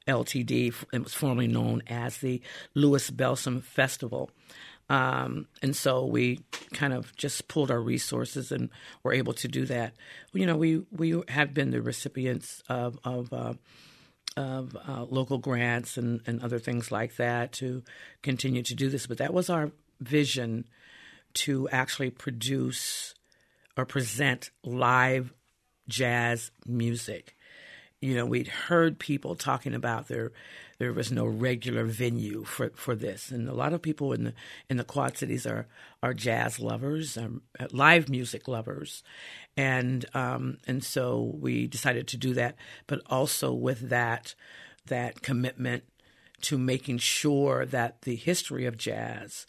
LTD. 0.07 0.73
It 0.93 1.03
was 1.03 1.13
formerly 1.13 1.47
known 1.47 1.83
as 1.87 2.17
the 2.17 2.41
Louis 2.73 3.09
Bellson 3.11 3.61
Festival. 3.61 4.31
Um, 4.89 5.47
and 5.61 5.75
so 5.75 6.05
we 6.05 6.41
kind 6.73 6.93
of 6.93 7.15
just 7.15 7.47
pulled 7.47 7.71
our 7.71 7.81
resources 7.81 8.51
and 8.51 8.69
were 9.03 9.13
able 9.13 9.33
to 9.33 9.47
do 9.47 9.65
that. 9.65 9.93
You 10.33 10.45
know, 10.45 10.55
we, 10.55 10.83
we 10.91 11.21
have 11.27 11.53
been 11.53 11.71
the 11.71 11.81
recipients 11.81 12.61
of, 12.69 12.99
of, 13.03 13.33
uh, 13.33 13.53
of 14.37 14.77
uh, 14.87 15.05
local 15.09 15.39
grants 15.39 15.97
and, 15.97 16.21
and 16.27 16.41
other 16.43 16.59
things 16.59 16.91
like 16.91 17.15
that 17.15 17.53
to 17.53 17.83
continue 18.21 18.61
to 18.63 18.75
do 18.75 18.89
this. 18.89 19.07
But 19.07 19.17
that 19.17 19.33
was 19.33 19.49
our 19.49 19.71
vision 19.99 20.65
to 21.33 21.67
actually 21.69 22.11
produce 22.11 23.15
or 23.77 23.85
present 23.85 24.51
live 24.63 25.33
jazz 25.87 26.51
music. 26.65 27.35
You 28.01 28.15
know, 28.15 28.25
we'd 28.25 28.47
heard 28.47 28.99
people 28.99 29.35
talking 29.35 29.73
about 29.73 30.07
there 30.07 30.31
there 30.77 30.93
was 30.93 31.11
no 31.11 31.25
regular 31.25 31.85
venue 31.85 32.43
for, 32.43 32.71
for 32.75 32.95
this, 32.95 33.31
and 33.31 33.47
a 33.47 33.53
lot 33.53 33.73
of 33.73 33.81
people 33.81 34.11
in 34.13 34.25
the 34.25 34.33
in 34.69 34.77
the 34.77 34.83
Quad 34.83 35.17
Cities 35.17 35.45
are 35.45 35.67
are 36.03 36.13
jazz 36.13 36.59
lovers, 36.59 37.17
um, 37.17 37.41
live 37.71 38.09
music 38.09 38.47
lovers, 38.47 39.03
and 39.55 40.05
um, 40.13 40.57
and 40.67 40.83
so 40.83 41.35
we 41.39 41.67
decided 41.67 42.07
to 42.09 42.17
do 42.17 42.33
that, 42.33 42.55
but 42.87 43.01
also 43.09 43.53
with 43.53 43.89
that 43.89 44.35
that 44.87 45.21
commitment 45.21 45.83
to 46.41 46.57
making 46.57 46.97
sure 46.97 47.65
that 47.65 48.01
the 48.01 48.15
history 48.15 48.65
of 48.65 48.77
jazz 48.77 49.47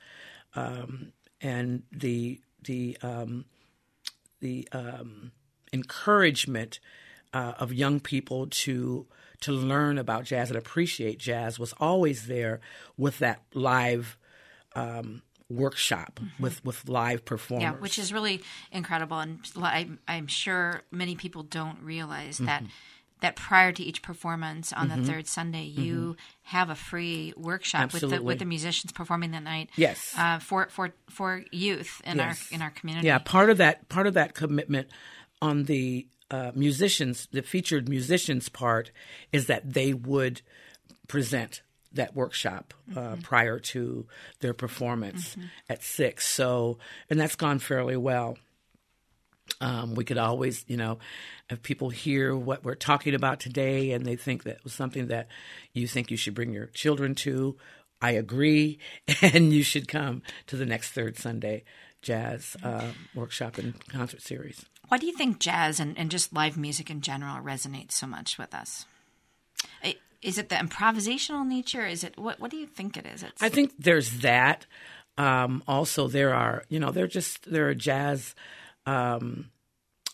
um, 0.54 1.12
and 1.40 1.82
the 1.92 2.40
the 2.64 2.96
um, 3.02 3.44
the 4.40 4.68
um, 4.72 5.32
encouragement 5.72 6.78
uh, 7.34 7.54
of 7.58 7.72
young 7.72 8.00
people 8.00 8.46
to 8.46 9.06
to 9.40 9.52
learn 9.52 9.98
about 9.98 10.24
jazz 10.24 10.50
and 10.50 10.58
appreciate 10.58 11.18
jazz 11.18 11.58
was 11.58 11.72
always 11.78 12.26
there 12.26 12.60
with 12.96 13.18
that 13.18 13.42
live 13.54 14.16
um, 14.74 15.22
workshop 15.48 16.20
with 16.40 16.64
with 16.64 16.88
live 16.88 17.24
performers. 17.24 17.62
Yeah, 17.62 17.72
which 17.72 17.98
is 17.98 18.12
really 18.12 18.42
incredible, 18.72 19.18
and 19.20 19.38
I, 19.56 19.88
I'm 20.08 20.26
sure 20.26 20.82
many 20.90 21.14
people 21.16 21.42
don't 21.42 21.78
realize 21.82 22.38
that 22.38 22.62
Mm-hmm. 22.62 22.70
that 23.20 23.36
prior 23.36 23.72
to 23.72 23.82
each 23.82 24.02
performance 24.02 24.72
on 24.72 24.88
the 24.88 24.96
third 24.98 25.26
Sunday, 25.26 25.64
you 25.64 26.16
have 26.42 26.68
a 26.68 26.74
free 26.74 27.32
workshop 27.36 27.92
with 27.92 28.02
the 28.02 28.08
Mm-hmm. 28.08 28.24
With 28.24 28.38
the 28.40 28.44
musicians 28.44 28.92
performing 28.92 29.30
that 29.30 29.42
night. 29.42 29.70
Yes. 29.76 30.14
uh, 30.18 30.38
for 30.40 30.66
for 30.68 30.92
for 31.08 31.44
youth 31.52 32.02
in 32.04 32.16
Yes. 32.18 32.48
our 32.50 32.54
in 32.56 32.62
our 32.62 32.70
community. 32.70 33.06
Yeah, 33.06 33.18
part 33.18 33.48
of 33.50 33.58
that 33.58 33.88
part 33.88 34.06
of 34.06 34.14
that 34.14 34.34
commitment 34.34 34.88
on 35.40 35.64
the 35.64 36.06
uh, 36.30 36.52
musicians, 36.54 37.28
the 37.32 37.42
featured 37.42 37.88
musicians 37.88 38.48
part, 38.48 38.90
is 39.32 39.46
that 39.46 39.72
they 39.72 39.92
would 39.92 40.42
present 41.08 41.62
that 41.92 42.14
workshop 42.14 42.74
uh, 42.94 43.16
prior 43.22 43.58
to 43.58 44.06
their 44.40 44.54
performance 44.54 45.36
at 45.68 45.82
six. 45.82 46.26
So, 46.26 46.78
and 47.08 47.18
that's 47.18 47.36
gone 47.36 47.58
fairly 47.58 47.96
well. 47.96 48.38
Um, 49.60 49.94
we 49.94 50.04
could 50.04 50.18
always, 50.18 50.64
you 50.66 50.76
know, 50.76 50.98
if 51.48 51.62
people 51.62 51.90
hear 51.90 52.36
what 52.36 52.64
we're 52.64 52.74
talking 52.74 53.14
about 53.14 53.40
today 53.40 53.92
and 53.92 54.04
they 54.04 54.16
think 54.16 54.42
that 54.42 54.62
was 54.64 54.72
something 54.72 55.06
that 55.08 55.28
you 55.72 55.86
think 55.86 56.10
you 56.10 56.16
should 56.16 56.34
bring 56.34 56.52
your 56.52 56.66
children 56.66 57.14
to, 57.16 57.56
I 58.02 58.12
agree, 58.12 58.78
and 59.22 59.52
you 59.52 59.62
should 59.62 59.88
come 59.88 60.22
to 60.48 60.56
the 60.56 60.66
next 60.66 60.90
third 60.90 61.16
Sunday 61.16 61.64
jazz 62.02 62.56
uh, 62.62 62.92
workshop 63.14 63.58
and 63.58 63.74
concert 63.88 64.22
series. 64.22 64.64
Why 64.88 64.98
do 64.98 65.06
you 65.06 65.12
think 65.12 65.38
jazz 65.38 65.80
and, 65.80 65.98
and 65.98 66.10
just 66.10 66.32
live 66.32 66.56
music 66.56 66.90
in 66.90 67.00
general 67.00 67.42
resonates 67.42 67.92
so 67.92 68.06
much 68.06 68.38
with 68.38 68.54
us? 68.54 68.86
Is 70.22 70.38
it 70.38 70.48
the 70.48 70.56
improvisational 70.56 71.46
nature? 71.46 71.86
Is 71.86 72.02
it 72.02 72.18
what? 72.18 72.40
What 72.40 72.50
do 72.50 72.56
you 72.56 72.66
think 72.66 72.96
it 72.96 73.06
is? 73.06 73.22
It's, 73.22 73.40
I 73.40 73.48
think 73.48 73.72
there's 73.78 74.20
that. 74.20 74.66
Um, 75.16 75.62
also, 75.68 76.08
there 76.08 76.34
are 76.34 76.64
you 76.68 76.80
know 76.80 76.90
there 76.90 77.06
just 77.06 77.48
there 77.50 77.68
are 77.68 77.74
jazz 77.74 78.34
um, 78.86 79.50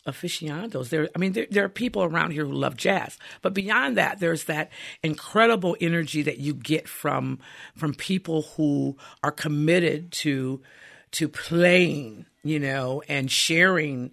aficionados. 0.04 0.90
There, 0.90 1.08
I 1.14 1.18
mean, 1.18 1.32
there, 1.32 1.46
there, 1.50 1.64
are 1.64 1.70
people 1.70 2.02
around 2.02 2.32
here 2.32 2.44
who 2.44 2.52
love 2.52 2.76
jazz, 2.76 3.16
but 3.40 3.54
beyond 3.54 3.96
that, 3.96 4.20
there's 4.20 4.44
that 4.44 4.70
incredible 5.02 5.76
energy 5.80 6.22
that 6.22 6.38
you 6.38 6.52
get 6.52 6.88
from 6.88 7.38
from 7.74 7.94
people 7.94 8.42
who 8.56 8.96
are 9.22 9.32
committed 9.32 10.12
to 10.12 10.60
to 11.12 11.28
playing, 11.28 12.26
you 12.42 12.58
know, 12.58 13.02
and 13.08 13.30
sharing 13.30 14.10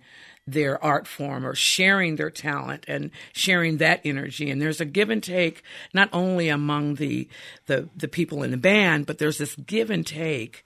their 0.51 0.83
art 0.83 1.07
form 1.07 1.45
or 1.45 1.55
sharing 1.55 2.15
their 2.15 2.29
talent 2.29 2.85
and 2.87 3.11
sharing 3.33 3.77
that 3.77 4.01
energy. 4.03 4.49
And 4.49 4.61
there's 4.61 4.81
a 4.81 4.85
give 4.85 5.09
and 5.09 5.23
take 5.23 5.63
not 5.93 6.09
only 6.13 6.49
among 6.49 6.95
the 6.95 7.27
the, 7.67 7.89
the 7.95 8.07
people 8.07 8.43
in 8.43 8.51
the 8.51 8.57
band 8.57 9.05
but 9.05 9.17
there's 9.17 9.37
this 9.37 9.55
give 9.55 9.89
and 9.89 10.05
take 10.05 10.63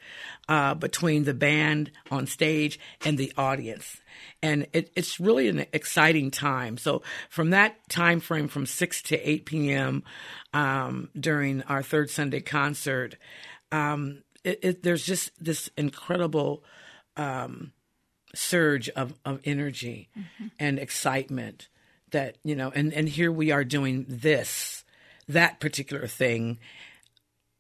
uh, 0.50 0.74
between 0.74 1.24
the 1.24 1.34
band 1.34 1.92
on 2.12 2.28
stage 2.28 2.80
and 3.06 3.18
the 3.18 3.32
audience. 3.38 3.98
And 4.42 4.68
it, 4.74 4.92
it's 4.96 5.20
really 5.20 5.48
an 5.48 5.66
exciting 5.74 6.32
time. 6.32 6.78
So 6.78 7.02
from 7.30 7.52
that 7.52 7.90
time 7.90 8.20
frame 8.20 8.48
from 8.48 8.66
6 8.66 9.02
to 9.04 9.30
8 9.30 9.46
p.m 9.46 10.04
um, 10.54 11.10
during 11.20 11.64
our 11.64 11.82
third 11.82 12.10
sunday 12.10 12.42
concert 12.42 13.16
um, 13.72 14.24
it, 14.44 14.60
it, 14.62 14.84
there's 14.84 15.06
just 15.06 15.32
this 15.44 15.70
incredible 15.78 16.64
um, 17.18 17.72
surge 18.34 18.90
of, 18.90 19.14
of 19.26 19.40
energy 19.46 20.10
mm-hmm. 20.18 20.48
and 20.60 20.80
excitement 20.80 21.68
that 22.12 22.38
you 22.44 22.56
know 22.56 22.72
and 22.74 22.94
and 22.94 23.10
here 23.10 23.32
we 23.32 23.52
are 23.52 23.64
doing 23.64 24.06
this 24.08 24.84
that 25.28 25.60
particular 25.60 26.08
thing 26.08 26.60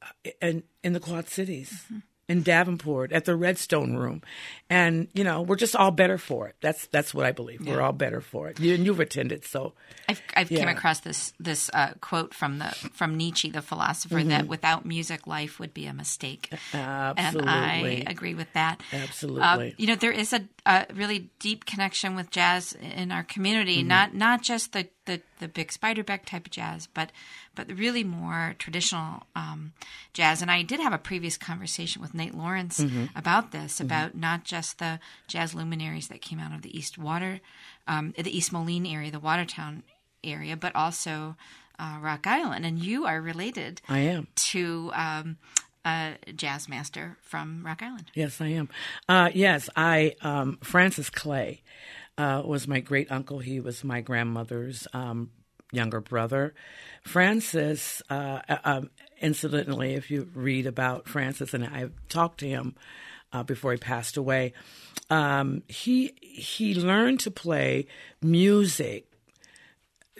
uh, 0.01 0.31
and 0.41 0.63
in 0.83 0.93
the 0.93 0.99
quad 0.99 1.27
cities 1.27 1.83
mm-hmm 1.85 1.99
in 2.29 2.41
Davenport 2.41 3.11
at 3.11 3.25
the 3.25 3.35
Redstone 3.35 3.95
Room, 3.95 4.21
and 4.69 5.07
you 5.13 5.23
know 5.23 5.41
we're 5.41 5.57
just 5.57 5.75
all 5.75 5.91
better 5.91 6.17
for 6.17 6.47
it. 6.47 6.55
That's 6.61 6.87
that's 6.87 7.13
what 7.13 7.25
I 7.25 7.31
believe. 7.31 7.61
Yeah. 7.61 7.73
We're 7.73 7.81
all 7.81 7.91
better 7.91 8.21
for 8.21 8.49
it. 8.49 8.59
You, 8.59 8.75
and 8.75 8.85
you've 8.85 8.99
attended, 8.99 9.43
so 9.45 9.73
I've, 10.07 10.21
I've 10.35 10.49
yeah. 10.49 10.59
came 10.59 10.69
across 10.69 11.01
this 11.01 11.33
this 11.39 11.69
uh, 11.73 11.93
quote 11.99 12.33
from 12.33 12.59
the 12.59 12.67
from 12.93 13.17
Nietzsche, 13.17 13.51
the 13.51 13.61
philosopher, 13.61 14.15
mm-hmm. 14.15 14.29
that 14.29 14.47
without 14.47 14.85
music, 14.85 15.27
life 15.27 15.59
would 15.59 15.73
be 15.73 15.85
a 15.85 15.93
mistake. 15.93 16.49
Absolutely, 16.73 17.49
and 17.51 18.07
I 18.07 18.11
agree 18.11 18.35
with 18.35 18.51
that. 18.53 18.81
Absolutely. 18.91 19.71
Uh, 19.71 19.75
you 19.77 19.87
know, 19.87 19.95
there 19.95 20.11
is 20.11 20.31
a, 20.31 20.41
a, 20.65 20.85
really 20.93 21.29
deep 21.39 21.65
connection 21.65 22.15
with 22.15 22.29
jazz 22.29 22.73
in 22.73 23.11
our 23.11 23.23
community. 23.23 23.79
Mm-hmm. 23.79 23.87
Not 23.87 24.13
not 24.13 24.41
just 24.41 24.73
the 24.73 24.87
the 25.05 25.21
the 25.39 25.47
Bix 25.47 25.77
Beiderbecke 25.77 26.25
type 26.25 26.45
of 26.45 26.51
jazz, 26.51 26.87
but 26.93 27.11
but 27.55 27.71
really 27.77 28.03
more 28.03 28.55
traditional 28.57 29.23
um, 29.35 29.73
jazz. 30.13 30.41
And 30.41 30.49
I 30.49 30.63
did 30.63 30.79
have 30.79 30.93
a 30.93 30.97
previous 30.97 31.37
conversation 31.37 32.01
with 32.01 32.13
Nate 32.13 32.35
Lawrence 32.35 32.79
mm-hmm. 32.79 33.05
about 33.17 33.51
this, 33.51 33.75
mm-hmm. 33.75 33.85
about 33.85 34.15
not 34.15 34.43
just 34.43 34.79
the 34.79 34.99
jazz 35.27 35.53
luminaries 35.53 36.07
that 36.07 36.21
came 36.21 36.39
out 36.39 36.53
of 36.53 36.61
the 36.61 36.75
East 36.75 36.97
Water, 36.97 37.41
um, 37.87 38.13
the 38.17 38.35
East 38.35 38.53
Moline 38.53 38.85
area, 38.85 39.11
the 39.11 39.19
Watertown 39.19 39.83
area, 40.23 40.55
but 40.55 40.75
also 40.75 41.35
uh, 41.77 41.97
Rock 42.01 42.25
Island. 42.25 42.65
And 42.65 42.79
you 42.79 43.05
are 43.05 43.21
related. 43.21 43.81
I 43.89 43.99
am 43.99 44.27
to. 44.35 44.91
Um, 44.93 45.37
a 45.85 46.15
jazz 46.35 46.69
master 46.69 47.17
from 47.21 47.65
Rock 47.65 47.81
Island. 47.81 48.11
Yes, 48.13 48.39
I 48.39 48.47
am. 48.47 48.69
Uh, 49.07 49.29
yes, 49.33 49.69
I 49.75 50.15
um, 50.21 50.57
Francis 50.61 51.09
Clay 51.09 51.61
uh, 52.17 52.41
was 52.45 52.67
my 52.67 52.79
great 52.79 53.11
uncle. 53.11 53.39
He 53.39 53.59
was 53.59 53.83
my 53.83 54.01
grandmother's 54.01 54.87
um, 54.93 55.31
younger 55.71 55.99
brother. 55.99 56.53
Francis, 57.03 58.01
uh, 58.09 58.39
uh, 58.47 58.57
um, 58.63 58.89
incidentally, 59.21 59.95
if 59.95 60.09
you 60.09 60.29
read 60.33 60.67
about 60.67 61.07
Francis, 61.07 61.53
and 61.53 61.65
I 61.65 61.89
talked 62.09 62.39
to 62.39 62.47
him 62.47 62.75
uh, 63.31 63.43
before 63.43 63.71
he 63.71 63.77
passed 63.77 64.15
away, 64.15 64.53
um, 65.09 65.63
he 65.67 66.13
he 66.21 66.75
learned 66.75 67.19
to 67.21 67.31
play 67.31 67.87
music, 68.21 69.11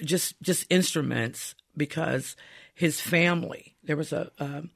just 0.03 0.41
just 0.41 0.65
instruments, 0.69 1.55
because 1.77 2.35
his 2.73 2.99
family 2.99 3.75
there 3.83 3.95
was 3.97 4.11
a, 4.11 4.31
um, 4.39 4.71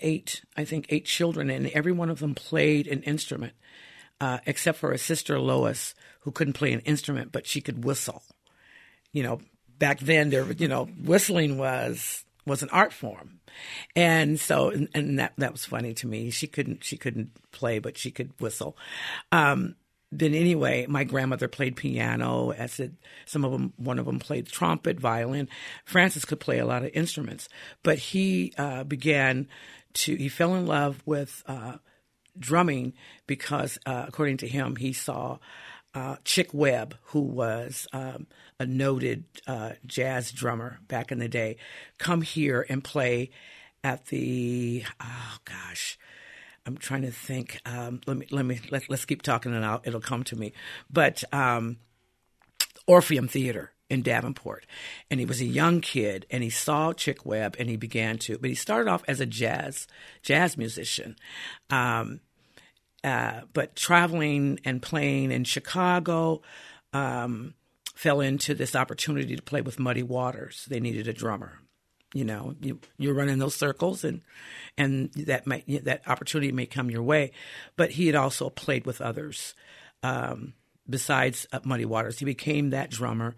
eight 0.00 0.42
I 0.56 0.64
think 0.64 0.86
eight 0.88 1.04
children, 1.04 1.50
and 1.50 1.66
every 1.68 1.92
one 1.92 2.10
of 2.10 2.18
them 2.18 2.34
played 2.34 2.86
an 2.86 3.02
instrument 3.02 3.54
uh, 4.20 4.38
except 4.46 4.78
for 4.78 4.92
his 4.92 5.02
sister 5.02 5.38
Lois, 5.38 5.94
who 6.20 6.30
couldn't 6.30 6.52
play 6.52 6.72
an 6.72 6.80
instrument, 6.80 7.32
but 7.32 7.46
she 7.46 7.60
could 7.60 7.84
whistle. 7.84 8.22
You 9.12 9.22
know, 9.22 9.40
back 9.78 10.00
then 10.00 10.30
there, 10.30 10.50
you 10.52 10.68
know, 10.68 10.84
whistling 10.84 11.58
was 11.58 12.24
was 12.46 12.62
an 12.62 12.70
art 12.70 12.92
form, 12.92 13.40
and 13.96 14.38
so 14.38 14.70
and, 14.70 14.88
and 14.94 15.18
that 15.18 15.32
that 15.38 15.52
was 15.52 15.64
funny 15.64 15.94
to 15.94 16.06
me. 16.06 16.30
She 16.30 16.46
couldn't 16.46 16.84
she 16.84 16.96
couldn't 16.96 17.30
play, 17.50 17.78
but 17.78 17.96
she 17.96 18.10
could 18.10 18.32
whistle. 18.40 18.76
Um, 19.32 19.76
then 20.12 20.34
anyway, 20.34 20.86
my 20.88 21.04
grandmother 21.04 21.48
played 21.48 21.76
piano. 21.76 22.50
As 22.50 22.80
it, 22.80 22.92
some 23.26 23.44
of 23.44 23.52
them, 23.52 23.72
one 23.76 23.98
of 23.98 24.06
them 24.06 24.18
played 24.18 24.46
trumpet, 24.46 24.98
violin. 24.98 25.48
Francis 25.84 26.24
could 26.24 26.40
play 26.40 26.58
a 26.58 26.66
lot 26.66 26.82
of 26.82 26.90
instruments, 26.94 27.48
but 27.82 27.98
he 27.98 28.52
uh, 28.58 28.84
began 28.84 29.48
to. 29.94 30.16
He 30.16 30.28
fell 30.28 30.54
in 30.54 30.66
love 30.66 31.02
with 31.06 31.44
uh, 31.46 31.76
drumming 32.38 32.94
because, 33.26 33.78
uh, 33.86 34.04
according 34.08 34.38
to 34.38 34.48
him, 34.48 34.76
he 34.76 34.92
saw 34.92 35.38
uh, 35.94 36.16
Chick 36.24 36.50
Webb, 36.52 36.96
who 37.04 37.20
was 37.20 37.86
um, 37.92 38.26
a 38.58 38.66
noted 38.66 39.24
uh, 39.46 39.72
jazz 39.86 40.32
drummer 40.32 40.80
back 40.88 41.12
in 41.12 41.18
the 41.18 41.28
day, 41.28 41.56
come 41.98 42.22
here 42.22 42.66
and 42.68 42.82
play 42.82 43.30
at 43.82 44.06
the 44.06 44.84
oh 45.00 45.36
gosh. 45.44 45.98
I'm 46.66 46.76
trying 46.76 47.02
to 47.02 47.10
think. 47.10 47.60
Um, 47.64 48.00
let 48.06 48.16
me 48.16 48.26
let 48.30 48.44
me 48.44 48.60
let, 48.70 48.90
us 48.90 49.04
keep 49.04 49.22
talking 49.22 49.54
and 49.54 49.64
I'll, 49.64 49.80
it'll 49.84 50.00
come 50.00 50.24
to 50.24 50.36
me. 50.36 50.52
But 50.90 51.24
um, 51.32 51.78
Orpheum 52.86 53.28
Theater 53.28 53.72
in 53.90 54.02
Davenport. 54.02 54.64
And 55.10 55.20
he 55.20 55.26
was 55.26 55.40
a 55.40 55.46
young 55.46 55.80
kid 55.80 56.24
and 56.30 56.42
he 56.42 56.50
saw 56.50 56.92
Chick 56.92 57.26
Webb 57.26 57.56
and 57.58 57.68
he 57.68 57.76
began 57.76 58.18
to, 58.18 58.38
but 58.38 58.48
he 58.48 58.54
started 58.54 58.88
off 58.88 59.02
as 59.08 59.20
a 59.20 59.26
jazz, 59.26 59.88
jazz 60.22 60.56
musician. 60.56 61.16
Um, 61.68 62.20
uh, 63.02 63.40
but 63.52 63.74
traveling 63.74 64.60
and 64.64 64.80
playing 64.80 65.32
in 65.32 65.44
Chicago, 65.44 66.42
um, 66.92 67.54
fell 67.94 68.20
into 68.20 68.54
this 68.54 68.74
opportunity 68.74 69.36
to 69.36 69.42
play 69.42 69.60
with 69.60 69.78
Muddy 69.78 70.02
Waters. 70.02 70.66
They 70.68 70.80
needed 70.80 71.08
a 71.08 71.12
drummer. 71.12 71.58
You 72.12 72.24
know, 72.24 72.54
you 72.60 72.80
you're 72.98 73.14
running 73.14 73.38
those 73.38 73.54
circles, 73.54 74.02
and 74.04 74.22
and 74.76 75.12
that 75.12 75.46
might 75.46 75.64
that 75.84 76.02
opportunity 76.08 76.50
may 76.50 76.66
come 76.66 76.90
your 76.90 77.02
way. 77.02 77.32
But 77.76 77.92
he 77.92 78.06
had 78.06 78.16
also 78.16 78.50
played 78.50 78.84
with 78.84 79.00
others 79.00 79.54
um, 80.02 80.54
besides 80.88 81.46
uh, 81.52 81.60
Muddy 81.64 81.84
Waters. 81.84 82.18
He 82.18 82.24
became 82.24 82.70
that 82.70 82.90
drummer, 82.90 83.36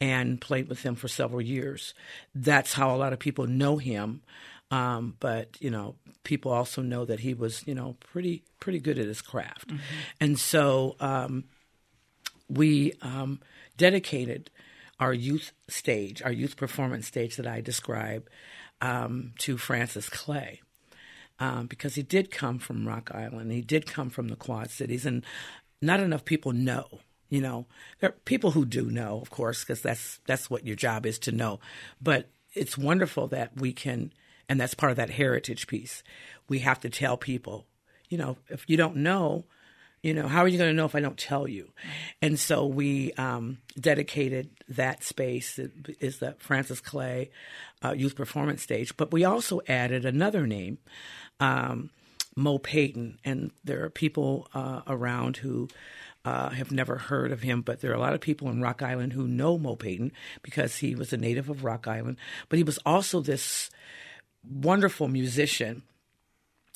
and 0.00 0.40
played 0.40 0.68
with 0.68 0.82
him 0.82 0.94
for 0.94 1.08
several 1.08 1.40
years. 1.40 1.94
That's 2.34 2.72
how 2.72 2.94
a 2.94 2.98
lot 2.98 3.12
of 3.12 3.18
people 3.18 3.46
know 3.46 3.76
him. 3.76 4.22
Um, 4.70 5.16
but 5.20 5.56
you 5.60 5.70
know, 5.70 5.96
people 6.24 6.50
also 6.50 6.82
know 6.82 7.04
that 7.04 7.20
he 7.20 7.34
was 7.34 7.66
you 7.66 7.74
know 7.74 7.96
pretty 8.00 8.44
pretty 8.60 8.80
good 8.80 8.98
at 8.98 9.06
his 9.06 9.22
craft, 9.22 9.68
mm-hmm. 9.68 9.78
and 10.20 10.38
so 10.38 10.96
um, 11.00 11.44
we 12.48 12.94
um, 13.02 13.40
dedicated 13.76 14.50
our 15.00 15.12
youth 15.12 15.52
stage, 15.68 16.22
our 16.22 16.32
youth 16.32 16.56
performance 16.56 17.06
stage 17.06 17.36
that 17.36 17.46
I 17.46 17.60
described 17.60 18.28
um, 18.80 19.32
to 19.38 19.58
Francis 19.58 20.08
Clay. 20.08 20.60
Um, 21.40 21.66
because 21.66 21.96
he 21.96 22.02
did 22.04 22.30
come 22.30 22.60
from 22.60 22.86
Rock 22.86 23.10
Island, 23.12 23.50
he 23.50 23.60
did 23.60 23.86
come 23.86 24.08
from 24.08 24.28
the 24.28 24.36
Quad 24.36 24.70
Cities, 24.70 25.04
and 25.04 25.24
not 25.82 25.98
enough 25.98 26.24
people 26.24 26.52
know 26.52 27.00
you 27.34 27.40
know, 27.40 27.66
there 27.98 28.10
are 28.10 28.16
people 28.24 28.52
who 28.52 28.64
do 28.64 28.90
know, 28.90 29.20
of 29.20 29.28
course, 29.28 29.64
because 29.64 29.80
that's 29.80 30.20
that's 30.24 30.48
what 30.48 30.64
your 30.64 30.76
job 30.76 31.04
is 31.04 31.18
to 31.20 31.32
know. 31.32 31.58
But 32.00 32.28
it's 32.52 32.78
wonderful 32.78 33.26
that 33.28 33.56
we 33.56 33.72
can, 33.72 34.12
and 34.48 34.60
that's 34.60 34.74
part 34.74 34.90
of 34.90 34.96
that 34.98 35.10
heritage 35.10 35.66
piece. 35.66 36.04
We 36.48 36.60
have 36.60 36.78
to 36.80 36.90
tell 36.90 37.16
people, 37.16 37.66
you 38.08 38.18
know, 38.18 38.36
if 38.48 38.64
you 38.68 38.76
don't 38.76 38.96
know, 38.96 39.46
you 40.04 40.12
know, 40.12 40.28
how 40.28 40.42
are 40.42 40.48
you 40.48 40.58
going 40.58 40.68
to 40.68 40.76
know 40.76 40.84
if 40.84 40.94
I 40.94 41.00
don't 41.00 41.16
tell 41.16 41.48
you? 41.48 41.70
And 42.20 42.38
so 42.38 42.66
we 42.66 43.12
um, 43.14 43.58
dedicated 43.80 44.50
that 44.68 45.02
space 45.02 45.58
is 45.58 46.18
the 46.18 46.36
Francis 46.38 46.80
Clay 46.80 47.30
uh, 47.82 47.92
Youth 47.92 48.14
Performance 48.14 48.62
Stage, 48.62 48.94
but 48.98 49.10
we 49.12 49.24
also 49.24 49.62
added 49.66 50.04
another 50.04 50.46
name. 50.46 50.78
Um, 51.40 51.90
Mo 52.36 52.58
Payton, 52.58 53.18
and 53.24 53.52
there 53.62 53.84
are 53.84 53.90
people 53.90 54.48
uh, 54.52 54.82
around 54.88 55.36
who 55.36 55.68
uh, 56.24 56.50
have 56.50 56.72
never 56.72 56.96
heard 56.96 57.30
of 57.30 57.42
him, 57.42 57.62
but 57.62 57.80
there 57.80 57.92
are 57.92 57.96
a 57.96 58.00
lot 58.00 58.12
of 58.12 58.20
people 58.20 58.48
in 58.50 58.60
Rock 58.60 58.82
Island 58.82 59.12
who 59.12 59.28
know 59.28 59.56
Mo 59.56 59.76
Payton 59.76 60.10
because 60.42 60.78
he 60.78 60.94
was 60.94 61.12
a 61.12 61.16
native 61.16 61.48
of 61.48 61.64
Rock 61.64 61.86
Island. 61.86 62.16
But 62.48 62.56
he 62.56 62.64
was 62.64 62.78
also 62.84 63.20
this 63.20 63.70
wonderful 64.42 65.06
musician. 65.06 65.82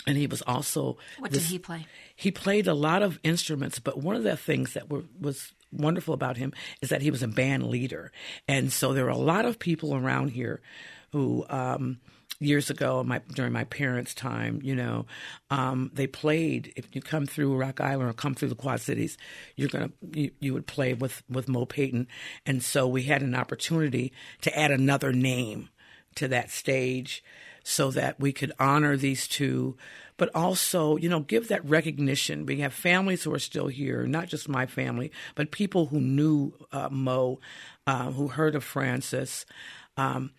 And 0.06 0.16
he 0.16 0.26
was 0.26 0.42
also. 0.42 0.96
What 1.18 1.32
this, 1.32 1.42
did 1.42 1.50
he 1.50 1.58
play? 1.58 1.86
He 2.16 2.30
played 2.30 2.66
a 2.66 2.74
lot 2.74 3.02
of 3.02 3.18
instruments, 3.22 3.78
but 3.78 3.98
one 3.98 4.16
of 4.16 4.22
the 4.22 4.36
things 4.36 4.72
that 4.74 4.88
were, 4.90 5.04
was 5.20 5.52
wonderful 5.72 6.14
about 6.14 6.36
him 6.36 6.52
is 6.80 6.88
that 6.88 7.02
he 7.02 7.10
was 7.10 7.22
a 7.22 7.28
band 7.28 7.66
leader. 7.66 8.10
And 8.46 8.72
so 8.72 8.92
there 8.92 9.06
are 9.06 9.10
a 9.10 9.18
lot 9.18 9.44
of 9.44 9.58
people 9.58 9.94
around 9.94 10.30
here 10.30 10.60
who 11.12 11.44
um, 11.48 11.98
years 12.40 12.70
ago, 12.70 13.02
my 13.02 13.20
during 13.34 13.52
my 13.52 13.64
parents' 13.64 14.14
time, 14.14 14.60
you 14.62 14.74
know, 14.74 15.06
um, 15.50 15.90
they 15.92 16.06
played. 16.06 16.72
If 16.76 16.94
you 16.94 17.02
come 17.02 17.26
through 17.26 17.56
Rock 17.56 17.80
Island 17.80 18.10
or 18.10 18.12
come 18.12 18.34
through 18.34 18.48
the 18.48 18.54
Quad 18.54 18.80
Cities, 18.80 19.18
you're 19.56 19.68
gonna 19.68 19.90
you, 20.12 20.30
you 20.40 20.54
would 20.54 20.66
play 20.66 20.94
with 20.94 21.22
with 21.28 21.48
Mo 21.48 21.66
Payton, 21.66 22.06
and 22.46 22.62
so 22.62 22.86
we 22.86 23.04
had 23.04 23.22
an 23.22 23.34
opportunity 23.34 24.12
to 24.42 24.58
add 24.58 24.70
another 24.70 25.12
name 25.12 25.68
to 26.16 26.28
that 26.28 26.50
stage, 26.50 27.22
so 27.68 27.90
that 27.90 28.18
we 28.18 28.32
could 28.32 28.50
honor 28.58 28.96
these 28.96 29.28
two, 29.28 29.76
but 30.16 30.34
also 30.34 30.96
you 30.96 31.08
know 31.08 31.20
give 31.20 31.48
that 31.48 31.68
recognition. 31.68 32.46
We 32.46 32.60
have 32.60 32.72
families 32.72 33.22
who 33.22 33.34
are 33.34 33.38
still 33.38 33.66
here, 33.66 34.06
not 34.06 34.28
just 34.28 34.48
my 34.48 34.64
family, 34.64 35.12
but 35.34 35.50
people 35.50 35.86
who 35.86 36.00
knew 36.00 36.54
uh, 36.72 36.88
Mo, 36.90 37.40
uh, 37.86 38.10
who 38.12 38.28
heard 38.28 38.54
of 38.54 38.64
Francis. 38.64 39.44
Um, 39.98 40.30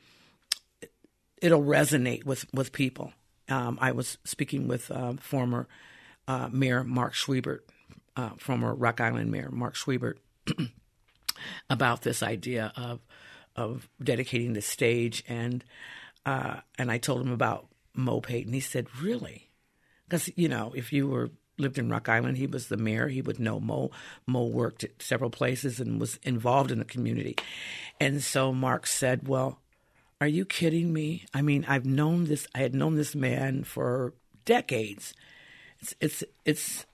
it'll 1.39 1.61
resonate 1.61 2.25
with 2.25 2.51
with 2.51 2.71
people. 2.71 3.13
Um, 3.47 3.77
I 3.79 3.91
was 3.91 4.17
speaking 4.23 4.67
with 4.67 4.89
uh, 4.89 5.13
former 5.21 5.67
uh, 6.27 6.49
Mayor 6.51 6.83
Mark 6.83 7.13
Schwiebert, 7.13 7.59
uh, 8.15 8.31
former 8.37 8.73
Rock 8.73 9.01
Island 9.01 9.29
Mayor 9.29 9.51
Mark 9.51 9.75
Schwiebert, 9.75 10.15
about 11.69 12.01
this 12.01 12.23
idea 12.23 12.73
of 12.75 13.01
of 13.55 13.87
dedicating 14.01 14.53
the 14.53 14.61
stage, 14.63 15.23
and 15.27 15.63
uh, 16.29 16.59
and 16.77 16.91
I 16.91 16.97
told 16.97 17.21
him 17.21 17.31
about 17.31 17.67
Mo 17.93 18.21
Payton. 18.21 18.53
He 18.53 18.59
said, 18.59 18.87
"Really?" 19.01 19.49
Because 20.07 20.29
you 20.35 20.47
know, 20.47 20.71
if 20.75 20.93
you 20.93 21.07
were 21.07 21.31
lived 21.57 21.77
in 21.77 21.89
Rock 21.89 22.07
Island, 22.07 22.37
he 22.37 22.47
was 22.47 22.67
the 22.67 22.77
mayor. 22.77 23.07
He 23.07 23.21
would 23.21 23.39
know 23.39 23.59
Mo. 23.59 23.91
Mo 24.27 24.45
worked 24.45 24.83
at 24.83 25.01
several 25.01 25.29
places 25.29 25.79
and 25.79 25.99
was 25.99 26.19
involved 26.23 26.71
in 26.71 26.79
the 26.79 26.85
community, 26.85 27.35
and 27.99 28.23
so 28.23 28.53
Mark 28.53 28.87
said, 28.87 29.27
"Well." 29.27 29.59
Are 30.21 30.27
you 30.27 30.43
kidding 30.43 30.91
me? 30.91 31.23
I 31.33 31.41
mean, 31.41 31.63
I've 31.65 31.85
known 31.85 32.25
this. 32.25 32.45
I 32.53 32.57
had 32.57 32.75
known 32.75 32.95
this 32.95 33.15
man 33.15 33.63
for 33.63 34.13
decades. 34.43 35.13
It's 35.79 35.93
it's 36.01 36.23
it's 36.43 36.85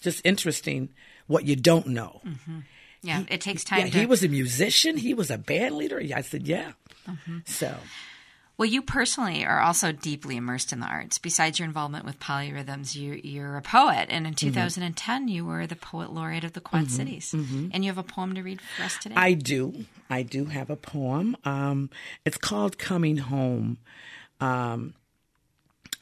just 0.00 0.24
interesting 0.24 0.90
what 1.26 1.44
you 1.44 1.56
don't 1.56 1.88
know. 1.88 2.20
Mm-hmm. 2.24 2.58
Yeah, 3.02 3.20
he, 3.20 3.34
it 3.34 3.40
takes 3.40 3.64
time. 3.64 3.80
Yeah, 3.80 3.90
to... 3.90 3.98
he 3.98 4.06
was 4.06 4.22
a 4.22 4.28
musician. 4.28 4.96
He 4.96 5.14
was 5.14 5.30
a 5.30 5.38
band 5.38 5.76
leader. 5.76 6.00
I 6.14 6.22
said, 6.22 6.46
yeah. 6.46 6.72
Mm-hmm. 7.06 7.38
So 7.46 7.74
well, 8.58 8.66
you 8.66 8.82
personally 8.82 9.46
are 9.46 9.60
also 9.60 9.92
deeply 9.92 10.36
immersed 10.36 10.72
in 10.72 10.80
the 10.80 10.86
arts. 10.86 11.16
Besides 11.18 11.60
your 11.60 11.66
involvement 11.66 12.04
with 12.04 12.18
polyrhythms, 12.18 12.96
you, 12.96 13.20
you're 13.22 13.56
a 13.56 13.62
poet. 13.62 14.08
And 14.10 14.26
in 14.26 14.34
2010, 14.34 15.20
mm-hmm. 15.20 15.28
you 15.28 15.46
were 15.46 15.68
the 15.68 15.76
poet 15.76 16.12
laureate 16.12 16.42
of 16.42 16.54
the 16.54 16.60
Quad 16.60 16.86
mm-hmm. 16.86 16.90
Cities. 16.90 17.32
Mm-hmm. 17.36 17.68
And 17.72 17.84
you 17.84 17.90
have 17.90 17.98
a 17.98 18.02
poem 18.02 18.34
to 18.34 18.42
read 18.42 18.60
for 18.60 18.82
us 18.82 18.98
today? 18.98 19.14
I 19.16 19.34
do. 19.34 19.84
I 20.10 20.22
do 20.22 20.46
have 20.46 20.70
a 20.70 20.76
poem. 20.76 21.36
Um, 21.44 21.88
it's 22.24 22.36
called 22.36 22.78
Coming 22.78 23.18
Home. 23.18 23.78
Um, 24.40 24.94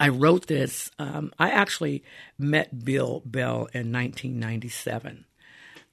I 0.00 0.08
wrote 0.08 0.46
this. 0.46 0.90
Um, 0.98 1.34
I 1.38 1.50
actually 1.50 2.04
met 2.38 2.86
Bill 2.86 3.20
Bell 3.26 3.68
in 3.74 3.92
1997. 3.92 5.26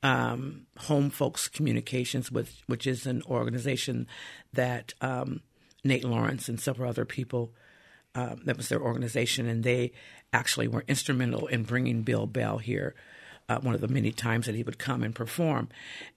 Um, 0.02 0.67
Home 0.80 1.10
Folks 1.10 1.49
Communications, 1.49 2.32
which, 2.32 2.63
which 2.67 2.88
is 2.88 3.06
an 3.06 3.21
organization 3.23 4.08
that 4.54 4.93
um, 5.02 5.41
Nate 5.84 6.04
Lawrence 6.04 6.50
and 6.50 6.60
several 6.60 6.89
other 6.89 7.06
people. 7.06 7.52
Um, 8.15 8.41
that 8.46 8.58
was 8.58 8.69
their 8.69 8.82
organization, 8.82 9.48
and 9.48 9.63
they 9.63 9.91
actually 10.32 10.67
were 10.67 10.86
instrumental 10.88 11.48
in 11.48 11.63
bringing 11.63 12.04
Bill 12.04 12.28
Bell 12.28 12.60
here. 12.60 12.93
Uh, 13.50 13.60
one 13.60 13.76
of 13.76 13.82
the 13.82 13.88
many 13.88 14.12
times 14.12 14.46
that 14.46 14.56
he 14.56 14.63
would 14.63 14.78
come 14.78 15.04
and 15.04 15.13
perform, 15.13 15.67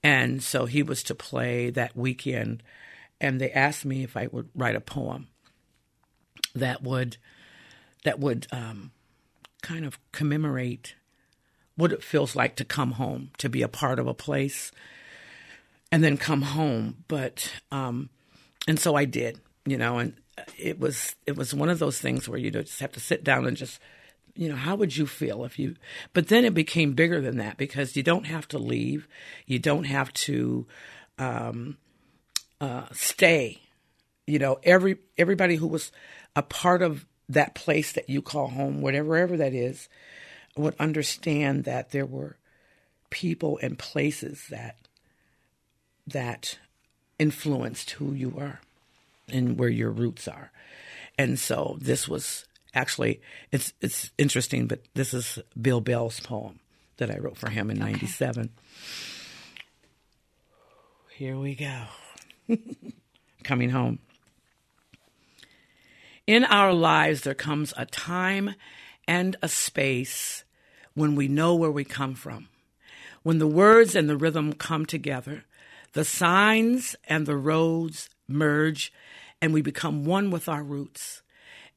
and 0.03 0.43
so 0.43 0.67
he 0.67 0.83
was 0.83 1.03
to 1.03 1.15
play 1.15 1.71
that 1.71 1.97
weekend, 1.97 2.63
and 3.21 3.41
they 3.41 3.51
asked 3.51 3.85
me 3.85 4.05
if 4.05 4.17
I 4.17 4.29
would 4.29 4.49
write 4.55 4.77
a 4.77 4.81
poem 4.81 5.27
that 6.55 6.83
would 6.83 7.17
that 8.05 8.19
would 8.21 8.47
um, 8.53 8.91
kind 9.63 9.85
of 9.85 9.99
commemorate 10.13 10.95
what 11.77 11.93
it 11.93 12.03
feels 12.03 12.35
like 12.37 12.57
to 12.57 12.65
come 12.65 12.93
home, 12.93 13.31
to 13.39 13.49
be 13.49 13.63
a 13.63 13.69
part 13.69 13.99
of 13.99 14.07
a 14.07 14.15
place, 14.15 14.73
and 15.91 16.03
then 16.03 16.17
come 16.17 16.43
home. 16.43 17.05
But 17.09 17.53
um, 17.71 18.09
and 18.67 18.79
so 18.79 18.95
I 18.95 19.05
did 19.05 19.41
you 19.67 19.77
know, 19.77 19.99
and 19.99 20.15
it 20.57 20.79
was 20.79 21.17
it 21.27 21.37
was 21.37 21.53
one 21.53 21.69
of 21.69 21.79
those 21.79 21.99
things 21.99 22.29
where 22.29 22.39
you 22.39 22.51
just 22.51 22.81
have 22.81 22.93
to 22.93 23.01
sit 23.01 23.25
down 23.25 23.47
and 23.47 23.57
just 23.57 23.81
you 24.35 24.49
know 24.49 24.57
how 24.57 24.77
would 24.77 24.97
you 24.97 25.07
feel 25.07 25.45
if 25.45 25.59
you 25.59 25.75
but 26.13 26.29
then 26.29 26.45
it 26.45 26.55
became 26.55 26.93
bigger 26.93 27.21
than 27.21 27.39
that 27.39 27.57
because 27.57 27.97
you 27.97 28.03
don't 28.03 28.27
have 28.27 28.47
to 28.49 28.59
leave. 28.59 29.09
You 29.47 29.59
don't 29.59 29.85
have 29.85 30.13
to 30.13 30.67
um, 31.19 31.79
uh, 32.61 32.87
stay. 32.93 33.61
You 34.27 34.39
know 34.39 34.59
every 34.63 34.99
everybody 35.19 35.57
who 35.57 35.67
was 35.67 35.91
a 36.35 36.43
part 36.43 36.83
of 36.83 37.05
that 37.29 37.55
place 37.55 37.93
that 37.93 38.09
you 38.09 38.23
call 38.23 38.49
home 38.49 38.81
whatever 38.81 39.09
wherever 39.09 39.37
that 39.37 39.53
is 39.53 39.89
would 40.57 40.77
understand 40.79 41.65
that 41.65 41.91
there 41.91 42.07
were 42.07 42.37
people 43.11 43.59
and 43.63 43.79
places 43.79 44.47
that 44.51 44.77
that 46.07 46.59
influenced 47.19 47.93
who 47.93 48.13
you 48.13 48.29
were 48.29 48.61
and 49.31 49.59
where 49.59 49.69
your 49.69 49.91
roots 49.91 50.29
are. 50.29 50.51
And 51.19 51.39
so 51.39 51.79
this 51.81 52.09
was 52.09 52.47
actually 52.75 53.21
it's 53.51 53.73
it's 53.81 54.11
interesting, 54.19 54.67
but 54.67 54.81
this 54.95 55.15
is 55.15 55.39
Bill 55.61 55.81
Bell's 55.81 56.21
poem 56.21 56.61
that 56.99 57.11
I 57.11 57.19
wrote 57.19 57.37
for 57.37 57.51
him 57.51 57.71
in 57.71 57.79
'97. 57.79 58.43
Okay. 58.43 58.53
Here 61.17 61.39
we 61.39 61.55
go. 61.55 61.85
Coming 63.45 63.71
home. 63.71 64.01
In 66.27 66.45
our 66.45 66.75
lives, 66.75 67.23
there 67.23 67.35
comes 67.35 67.73
a 67.77 67.87
time 67.87 68.55
and 69.09 69.37
a 69.43 69.49
space 69.49 70.45
when 70.95 71.15
we 71.15 71.29
know 71.29 71.55
where 71.55 71.71
we 71.71 71.85
come 71.85 72.15
from. 72.15 72.49
When 73.23 73.39
the 73.39 73.47
words 73.47 73.95
and 73.95 74.09
the 74.09 74.17
rhythm 74.17 74.53
come 74.53 74.85
together, 74.85 75.45
the 75.93 76.05
signs 76.05 76.97
and 77.09 77.27
the 77.27 77.37
roads 77.37 78.11
merge 78.29 78.93
and 79.41 79.53
we 79.53 79.63
become 79.63 80.05
one 80.05 80.31
with 80.31 80.49
our 80.49 80.63
roots, 80.63 81.23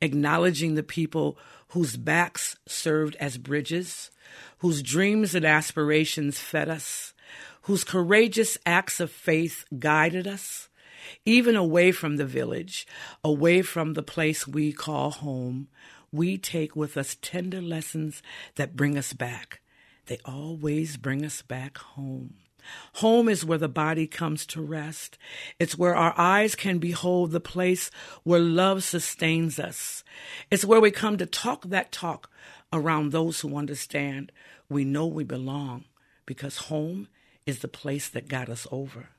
acknowledging 0.01 0.75
the 0.75 0.83
people 0.83 1.37
whose 1.69 1.97
backs 1.97 2.55
served 2.67 3.15
as 3.17 3.37
bridges, 3.37 4.11
whose 4.59 4.81
dreams 4.81 5.35
and 5.35 5.45
aspirations 5.45 6.39
fed 6.39 6.69
us, 6.69 7.13
whose 7.63 7.83
courageous 7.83 8.57
acts 8.65 8.99
of 8.99 9.11
faith 9.11 9.65
guided 9.77 10.25
us, 10.25 10.69
even 11.25 11.55
away 11.55 11.91
from 11.91 12.17
the 12.17 12.25
village, 12.25 12.87
away 13.23 13.61
from 13.61 13.93
the 13.93 14.03
place 14.03 14.47
we 14.47 14.71
call 14.71 15.11
home. 15.11 15.67
We 16.11 16.37
take 16.37 16.75
with 16.75 16.97
us 16.97 17.17
tender 17.21 17.61
lessons 17.61 18.23
that 18.55 18.75
bring 18.75 18.97
us 18.97 19.13
back. 19.13 19.61
They 20.07 20.17
always 20.25 20.97
bring 20.97 21.23
us 21.23 21.43
back 21.43 21.77
home. 21.77 22.35
Home 22.95 23.29
is 23.29 23.45
where 23.45 23.57
the 23.57 23.67
body 23.67 24.07
comes 24.07 24.45
to 24.47 24.61
rest. 24.61 25.17
It's 25.59 25.77
where 25.77 25.95
our 25.95 26.13
eyes 26.17 26.55
can 26.55 26.79
behold 26.79 27.31
the 27.31 27.39
place 27.39 27.91
where 28.23 28.39
love 28.39 28.83
sustains 28.83 29.59
us. 29.59 30.03
It's 30.51 30.65
where 30.65 30.81
we 30.81 30.91
come 30.91 31.17
to 31.17 31.25
talk 31.25 31.65
that 31.65 31.91
talk 31.91 32.29
around 32.71 33.11
those 33.11 33.41
who 33.41 33.57
understand 33.57 34.31
we 34.69 34.83
know 34.83 35.07
we 35.07 35.23
belong 35.23 35.85
because 36.25 36.57
home 36.57 37.07
is 37.45 37.59
the 37.59 37.67
place 37.67 38.07
that 38.09 38.27
got 38.27 38.49
us 38.49 38.67
over. 38.71 39.09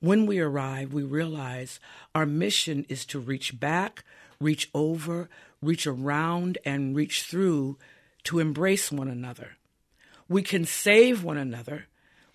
When 0.00 0.26
we 0.26 0.40
arrive, 0.40 0.92
we 0.92 1.04
realize 1.04 1.78
our 2.14 2.26
mission 2.26 2.84
is 2.88 3.06
to 3.06 3.20
reach 3.20 3.60
back, 3.60 4.04
reach 4.40 4.68
over, 4.74 5.28
reach 5.60 5.86
around, 5.86 6.58
and 6.64 6.96
reach 6.96 7.22
through 7.22 7.78
to 8.24 8.40
embrace 8.40 8.90
one 8.90 9.06
another. 9.06 9.56
We 10.28 10.42
can 10.42 10.64
save 10.64 11.22
one 11.22 11.38
another 11.38 11.86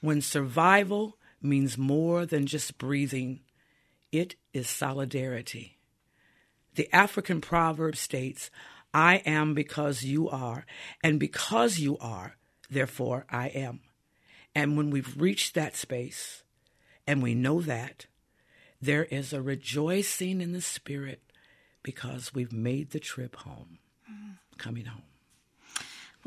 when 0.08 0.22
survival 0.22 1.18
means 1.42 1.78
more 1.78 2.26
than 2.26 2.46
just 2.48 2.78
breathing, 2.78 3.42
it 4.12 4.36
is 4.54 4.70
solidarity. 4.70 5.78
The 6.76 6.90
African 6.96 7.42
proverb 7.42 7.98
states, 7.98 8.50
I 8.94 9.18
am 9.26 9.54
because 9.54 10.04
you 10.04 10.30
are, 10.30 10.66
and 11.04 11.20
because 11.20 11.80
you 11.80 11.98
are, 12.00 12.38
therefore 12.70 13.26
I 13.30 13.50
am. 13.50 13.82
And 14.56 14.78
when 14.78 14.92
we've 14.92 15.20
reached 15.20 15.56
that 15.56 15.76
space, 15.76 16.44
and 17.06 17.22
we 17.22 17.36
know 17.36 17.62
that, 17.62 18.06
there 18.82 19.06
is 19.06 19.34
a 19.34 19.42
rejoicing 19.42 20.40
in 20.40 20.54
the 20.54 20.62
spirit 20.62 21.22
because 21.84 22.34
we've 22.34 22.54
made 22.54 22.92
the 22.92 23.00
trip 23.00 23.36
home, 23.36 23.80
mm. 24.10 24.38
coming 24.58 24.86
home. 24.86 25.07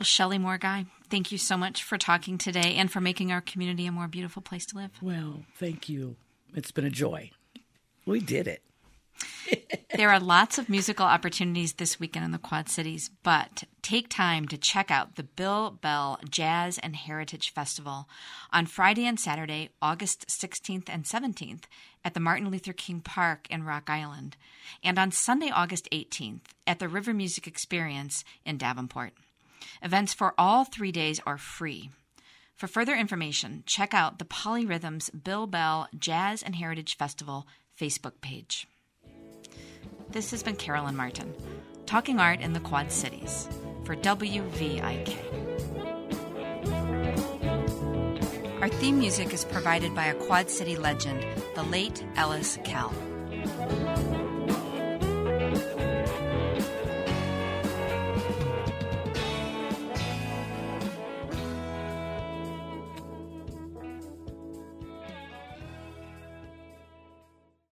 Well, 0.00 0.06
Shelley 0.06 0.38
Moore 0.38 0.56
Guy, 0.56 0.86
thank 1.10 1.30
you 1.30 1.36
so 1.36 1.58
much 1.58 1.84
for 1.84 1.98
talking 1.98 2.38
today 2.38 2.76
and 2.76 2.90
for 2.90 3.02
making 3.02 3.32
our 3.32 3.42
community 3.42 3.84
a 3.84 3.92
more 3.92 4.08
beautiful 4.08 4.40
place 4.40 4.64
to 4.66 4.76
live. 4.78 4.92
Well, 5.02 5.42
thank 5.56 5.90
you. 5.90 6.16
It's 6.54 6.70
been 6.70 6.86
a 6.86 6.90
joy. 6.90 7.32
We 8.06 8.20
did 8.20 8.48
it. 8.48 8.62
there 9.94 10.08
are 10.08 10.18
lots 10.18 10.56
of 10.56 10.70
musical 10.70 11.04
opportunities 11.04 11.74
this 11.74 12.00
weekend 12.00 12.24
in 12.24 12.30
the 12.30 12.38
Quad 12.38 12.70
Cities, 12.70 13.10
but 13.22 13.64
take 13.82 14.08
time 14.08 14.48
to 14.48 14.56
check 14.56 14.90
out 14.90 15.16
the 15.16 15.22
Bill 15.22 15.78
Bell 15.82 16.18
Jazz 16.30 16.78
and 16.78 16.96
Heritage 16.96 17.52
Festival 17.52 18.08
on 18.50 18.64
Friday 18.64 19.04
and 19.04 19.20
Saturday, 19.20 19.68
August 19.82 20.26
16th 20.28 20.88
and 20.88 21.04
17th 21.04 21.64
at 22.06 22.14
the 22.14 22.20
Martin 22.20 22.48
Luther 22.48 22.72
King 22.72 23.02
Park 23.02 23.46
in 23.50 23.64
Rock 23.64 23.90
Island, 23.90 24.38
and 24.82 24.98
on 24.98 25.12
Sunday, 25.12 25.50
August 25.50 25.90
18th 25.92 26.40
at 26.66 26.78
the 26.78 26.88
River 26.88 27.12
Music 27.12 27.46
Experience 27.46 28.24
in 28.46 28.56
Davenport. 28.56 29.12
Events 29.82 30.14
for 30.14 30.34
all 30.38 30.64
three 30.64 30.92
days 30.92 31.20
are 31.26 31.38
free. 31.38 31.90
For 32.56 32.66
further 32.66 32.94
information, 32.94 33.62
check 33.66 33.94
out 33.94 34.18
the 34.18 34.24
Polyrhythms 34.24 35.10
Bill 35.24 35.46
Bell 35.46 35.88
Jazz 35.98 36.42
and 36.42 36.54
Heritage 36.54 36.96
Festival 36.96 37.46
Facebook 37.78 38.20
page. 38.20 38.66
This 40.10 40.30
has 40.32 40.42
been 40.42 40.56
Carolyn 40.56 40.96
Martin, 40.96 41.32
talking 41.86 42.18
art 42.18 42.40
in 42.40 42.52
the 42.52 42.60
Quad 42.60 42.92
Cities 42.92 43.48
for 43.84 43.96
WVIK. 43.96 45.16
Our 48.60 48.68
theme 48.68 48.98
music 48.98 49.32
is 49.32 49.46
provided 49.46 49.94
by 49.94 50.06
a 50.06 50.14
Quad 50.14 50.50
City 50.50 50.76
legend, 50.76 51.24
the 51.54 51.62
late 51.62 52.04
Ellis 52.16 52.58
Kell. 52.62 52.92